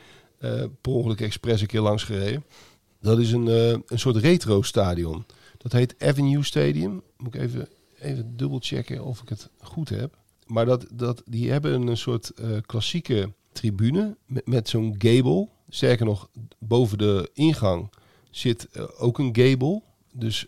[0.81, 2.45] per ongeluk expres een keer langs gereden.
[3.01, 5.25] Dat is een, een soort retro stadion.
[5.59, 7.03] Dat heet Avenue Stadium.
[7.17, 10.22] Moet ik even, even dubbel checken of ik het goed heb.
[10.53, 15.49] Maar dat, dat, die hebben een soort eh, klassieke tribune met, met zo'n gable.
[15.69, 16.29] Sterker nog,
[16.59, 17.91] boven de ingang
[18.31, 19.83] zit eh, ook een gable.
[20.13, 20.47] Dus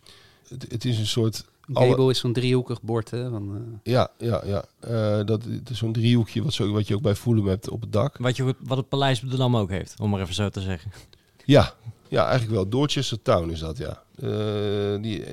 [0.48, 1.44] het, het is een soort...
[1.72, 3.30] alle- Gable is zo'n driehoekig bord, hè?
[3.30, 4.64] Van, eh, ja, ja, ja.
[4.80, 7.92] Eh, dat is zo'n driehoekje wat, zo, wat je ook bij Fulham hebt op het
[7.92, 8.18] dak.
[8.18, 10.60] Wat, je, wat het Paleis op de Dam ook heeft, om maar even zo te
[10.60, 10.90] zeggen.
[11.44, 11.74] Ja,
[12.08, 12.68] ja eigenlijk wel.
[12.68, 14.02] Dorchester Town is dat, ja.
[14.16, 15.24] Eh, die,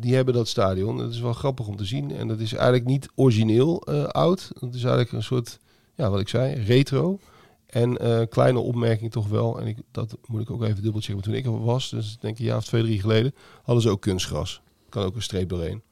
[0.00, 0.96] die hebben dat stadion.
[0.96, 2.10] Dat is wel grappig om te zien.
[2.10, 4.50] En dat is eigenlijk niet origineel eh, oud.
[4.60, 5.58] Dat is eigenlijk een soort,
[5.94, 7.18] ja, wat ik zei, retro.
[7.66, 9.60] En eh, kleine opmerking toch wel.
[9.60, 11.14] En ik, dat moet ik ook even dubbelchecken.
[11.14, 13.82] Maar toen ik er was, dus denk ik een jaar of twee, drie geleden, hadden
[13.82, 14.62] ze ook kunstgras.
[14.88, 15.82] Kan ook een streep doorheen.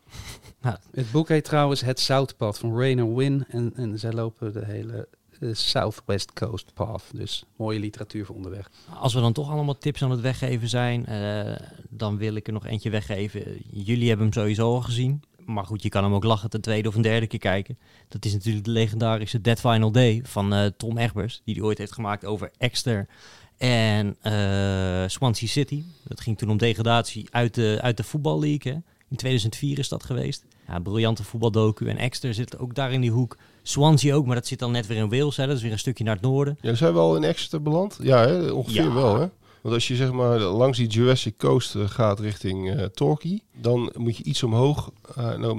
[0.91, 3.45] Het boek heet trouwens Het Zoutpad van Rainer Win.
[3.49, 5.09] En, en zij lopen de hele
[5.41, 7.05] Southwest Coast Path.
[7.13, 8.71] Dus mooie literatuur voor onderweg.
[8.95, 11.57] Als we dan toch allemaal tips aan het weggeven zijn, eh,
[11.89, 13.43] dan wil ik er nog eentje weggeven.
[13.71, 15.23] Jullie hebben hem sowieso al gezien.
[15.45, 17.79] Maar goed, je kan hem ook lachen ten tweede of een derde keer kijken.
[18.09, 21.41] Dat is natuurlijk de legendarische Dead Final Day van eh, Tom Egbers.
[21.45, 23.09] Die hij ooit heeft gemaakt over Exeter
[23.57, 25.83] en eh, Swansea City.
[26.05, 28.83] Dat ging toen om degradatie uit de, uit de voetballeague.
[29.09, 30.45] In 2004 is dat geweest.
[30.67, 31.89] Ja, briljante voetbaldocu.
[31.89, 33.37] En Exeter zit ook daar in die hoek.
[33.69, 35.37] Swansea ook, maar dat zit dan net weer in Wales.
[35.37, 35.47] Hè.
[35.47, 36.59] Dat is weer een stukje naar het noorden.
[36.61, 37.99] Ja, zijn we al in Exeter beland?
[38.03, 38.51] Ja, hè?
[38.51, 38.93] ongeveer Ja.
[38.95, 39.15] wel.
[39.21, 39.27] Hè?
[39.61, 43.93] Want als je zeg maar langs die Jurassic Coast eh, gaat richting eh Torquay, dan
[43.97, 44.91] moet je iets omhoog,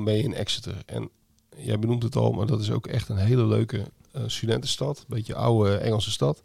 [0.03, 0.73] ben je in Exeter.
[0.85, 1.09] En
[1.57, 3.83] jij benoemt het al, maar dat is ook echt een hele leuke
[4.25, 5.05] studentenstad.
[5.07, 6.41] Beetje oude Engelse stad.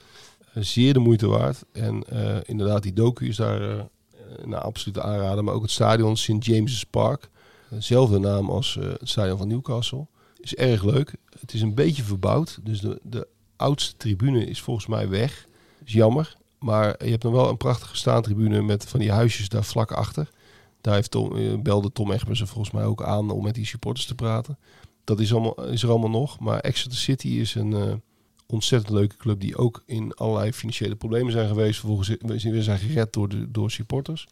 [0.55, 1.65] Zeer de moeite waard.
[1.73, 2.05] En
[2.47, 3.85] inderdaad, die docu is daar eh
[4.37, 5.45] een absolute aanrader.
[5.45, 6.33] Maar ook het stadion St.
[6.39, 7.29] James's Park.
[7.71, 10.07] Dezelfde naam als het stadion van Newcastle.
[10.45, 11.15] Is erg leuk.
[11.41, 12.59] Het is een beetje verbouwd.
[12.63, 13.27] Dus de, de
[13.57, 15.47] oudste tribune is volgens mij weg.
[15.85, 16.37] Is jammer.
[16.59, 20.31] Maar je hebt nog wel een prachtige staantribune met van die huisjes daar vlak achter.
[20.81, 23.67] Daar heeft Tom, eh, belde Tom Egbers er volgens mij ook aan om met die
[23.67, 24.59] supporters te praten.
[25.05, 26.41] Dat is, allemaal, is er allemaal nog.
[26.41, 27.93] Maar Exeter City is een eh,
[28.47, 31.79] ontzettend leuke club die ook in allerlei financiële problemen zijn geweest.
[31.79, 34.27] Vervolgens we zijn gered door, de, door supporters.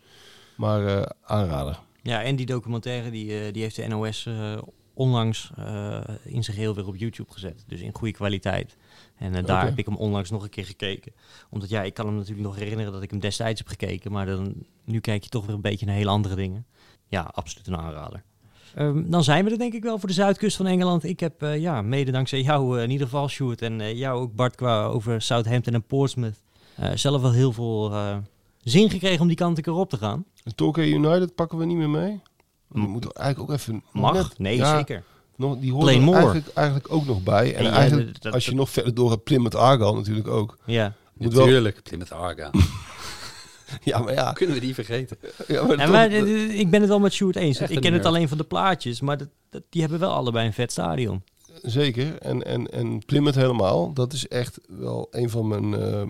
[0.56, 1.80] Maar eh, aanrader.
[2.02, 4.58] Ja, en die documentaire die, die heeft de NOS eh,
[4.94, 7.64] onlangs eh, in zijn geheel weer op YouTube gezet.
[7.66, 8.76] Dus in goede kwaliteit.
[9.16, 11.12] En eh, daar heb ik hem onlangs nog een keer gekeken.
[11.50, 14.12] Omdat ja, ik kan hem natuurlijk nog herinneren dat ik hem destijds heb gekeken.
[14.12, 16.66] Maar dan, nu kijk je toch weer een beetje naar hele andere dingen.
[17.06, 18.22] Ja, absoluut een aanrader.
[18.74, 21.04] Ehm, dan zijn we er denk ik wel voor de zuidkust van Engeland.
[21.04, 24.54] Ik heb eh, ja, mede dankzij jou in ieder geval, Sjoerd, en jou ook Bart,
[24.54, 26.42] qua over Southampton en Portsmouth.
[26.94, 27.92] zelf wel heel veel
[28.62, 30.24] zin gekregen om die kant een keer op te gaan.
[30.44, 32.20] En Torquay United pakken we niet meer mee.
[32.72, 33.82] We moeten eigenlijk ook even...
[33.92, 34.12] Mag?
[34.12, 35.02] net- nee, ja, zeker.
[35.36, 37.50] Nog, die horen er eigenlijk, eigenlijk ook nog bij.
[37.54, 40.28] En, En ja, eigenlijk, dat- als je dat- nog verder door hebt, Plymouth Argyle natuurlijk
[40.28, 40.58] ook.
[40.66, 40.94] Ja.
[41.12, 42.50] Moet wel- Natuurlijk, Plymouth Argyle.
[43.84, 44.32] Ja, maar ja.
[44.32, 45.16] Kunnen we die vergeten?
[45.48, 47.58] Ja, maar maar eh, eh, ik ben het wel met Sjoerd eens.
[47.58, 50.46] Echt Ik ken het alleen van de plaatjes, maar dat, dat- die hebben wel allebei
[50.46, 51.22] een vet stadion.
[51.62, 52.18] Zeker.
[52.18, 53.92] En, en, en Plymouth helemaal.
[53.92, 56.02] Dat is echt wel een van mijn eh,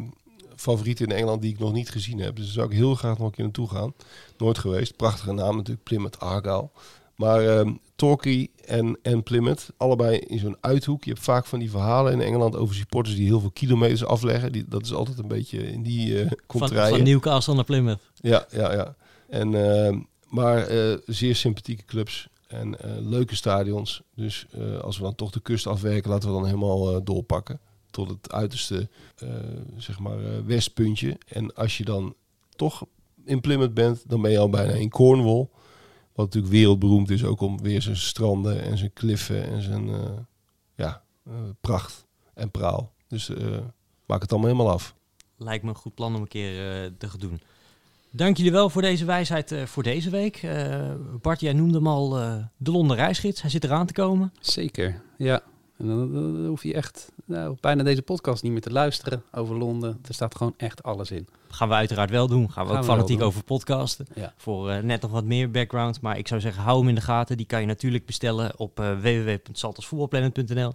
[0.63, 2.37] favorieten in Engeland die ik nog niet gezien heb.
[2.37, 3.95] Dus daar zou ik heel graag nog een keer naartoe gaan.
[4.39, 4.97] Nooit geweest.
[4.97, 6.69] Prachtige naam natuurlijk, Plymouth Argyle.
[7.17, 11.05] Maar ehm Torquay en, en Plymouth, allebei in zo'n uithoek.
[11.05, 14.53] Je hebt vaak van die verhalen in Engeland over supporters die heel veel kilometers afleggen.
[14.53, 16.95] Die, dat is altijd een beetje in die eh Van, contraien.
[16.95, 18.01] van Newcastle naar Plymouth.
[18.15, 18.95] Ja, ja, ja.
[19.29, 19.97] En, eh,
[20.29, 24.03] maar eh, zeer sympathieke clubs en eh, leuke stadions.
[24.15, 24.47] Dus
[24.81, 27.61] als we dan toch de kust afwerken, laten we dan helemaal doorpakken.
[27.93, 29.29] Tot het uiterste, eh,
[29.77, 31.19] zeg maar, eh, westpuntje.
[31.29, 32.15] En als je dan
[32.57, 32.87] toch
[33.25, 35.49] in Plymouth bent, dan ben je al bijna in Cornwall.
[36.13, 40.11] Wat natuurlijk wereldberoemd is ook om weer zijn stranden en zijn kliffen en zijn eh,
[40.75, 41.03] ja,
[41.61, 42.93] pracht en praal.
[43.09, 43.59] Dus eh,
[44.07, 44.95] maak het allemaal helemaal af.
[45.37, 47.41] Lijkt me een goed plan om een keer eh, te gaan doen.
[48.15, 50.37] Dank jullie wel voor deze wijsheid eh, voor deze week.
[50.37, 50.91] Eh,
[51.21, 53.41] Bart, jij noemde hem al eh, de Londen reisgids.
[53.41, 54.33] Hij zit eraan te komen.
[54.41, 55.43] Zeker, ja.
[55.83, 59.99] En dan, hoef je echt nou, bijna deze podcast niet meer te luisteren over Londen.
[60.09, 61.29] Er staat gewoon echt alles in.
[61.49, 62.51] Gaan we uiteraard wel doen.
[62.51, 64.07] Gaan we Gaan ook we fanatiek over podcasten.
[64.15, 64.35] Ja.
[64.37, 66.01] Voor eh, net nog wat meer background.
[66.01, 67.37] Maar ik zou zeggen, hou hem in de gaten.
[67.37, 70.73] Die kan je natuurlijk bestellen op www.saltosvoetbalplanet.nl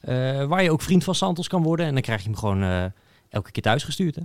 [0.00, 1.86] eh, Waar je ook vriend van Santos kan worden.
[1.86, 2.84] En dan krijg je hem gewoon eh,
[3.28, 4.16] elke keer thuis gestuurd.
[4.16, 4.22] Hè?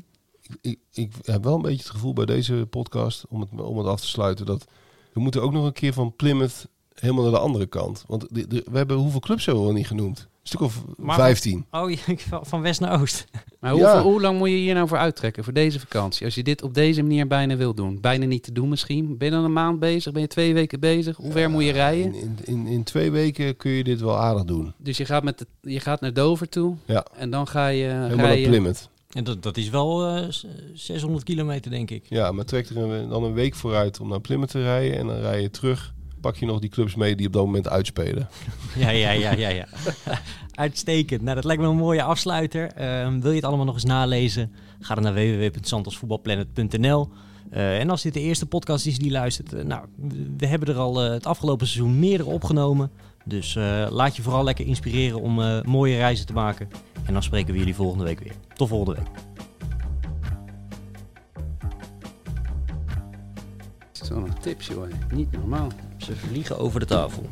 [0.62, 3.88] ik, ik heb wel een beetje het gevoel bij deze podcast, om het, om het
[3.88, 4.66] af te sluiten, dat
[5.14, 6.68] We moeten ook nog een keer van Plymouth
[7.00, 8.04] helemaal naar de andere kant.
[8.08, 10.20] Want de, de- we hebben hoeveel clubs hebben we al niet genoemd?
[10.20, 11.66] Een stuk of Maar- 15.
[11.72, 13.26] Oh, je- van- van west naar oost.
[13.60, 14.02] Maar hoeveel, Ja.
[14.02, 16.26] hoe lang moet je hier nou voor uittrekken, voor deze vakantie?
[16.26, 18.02] Als je dit op deze manier bijna wil doen.
[18.02, 19.18] Bijna niet te doen misschien.
[19.18, 20.12] Ben je dan een maand bezig?
[20.12, 21.18] Ben je twee weken bezig?
[21.18, 22.14] Hoe ver moet je rijden?
[22.14, 24.74] In, in, in, twee weken kun je dit wel aardig doen.
[24.78, 26.76] Dus je gaat, met de, je gaat naar Dover toe.
[26.86, 27.06] Ja.
[27.18, 28.38] En dan ga je Helemaal naar.
[28.41, 28.89] Plymouth.
[29.12, 32.06] En dat, dat is wel eh, s- 600 kilometer, denk ik.
[32.10, 34.98] Ja, maar trek er een- dan een week vooruit om naar Plymouth te rijden.
[34.98, 35.93] En dan rij je terug.
[36.26, 38.28] Pak je nog die clubs mee die op dat moment uitspelen.
[38.76, 39.67] Ja, ja, ja, ja, ja.
[40.51, 41.21] Uitstekend.
[41.21, 42.71] Nou, dat lijkt me een mooie afsluiter.
[42.71, 44.51] Ehm, wil je het allemaal nog eens nalezen?
[44.80, 47.09] Ga dan naar www.santosvoetbalplanet.nl.
[47.49, 49.86] Eh, en als dit de eerste podcast is die luistert, eh, nou,
[50.38, 52.91] we hebben er al eh, het afgelopen seizoen meerdere opgenomen.
[53.26, 56.69] Dus eh, laat je vooral lekker inspireren om eh, mooie reizen te maken.
[57.05, 58.34] En dan spreken we jullie volgende week weer.
[58.53, 59.09] Tot volgende week.
[63.91, 64.88] Zo'n tips, joh.
[65.11, 65.67] Niet normaal.
[66.06, 67.30] Ze vliegen over de tafel.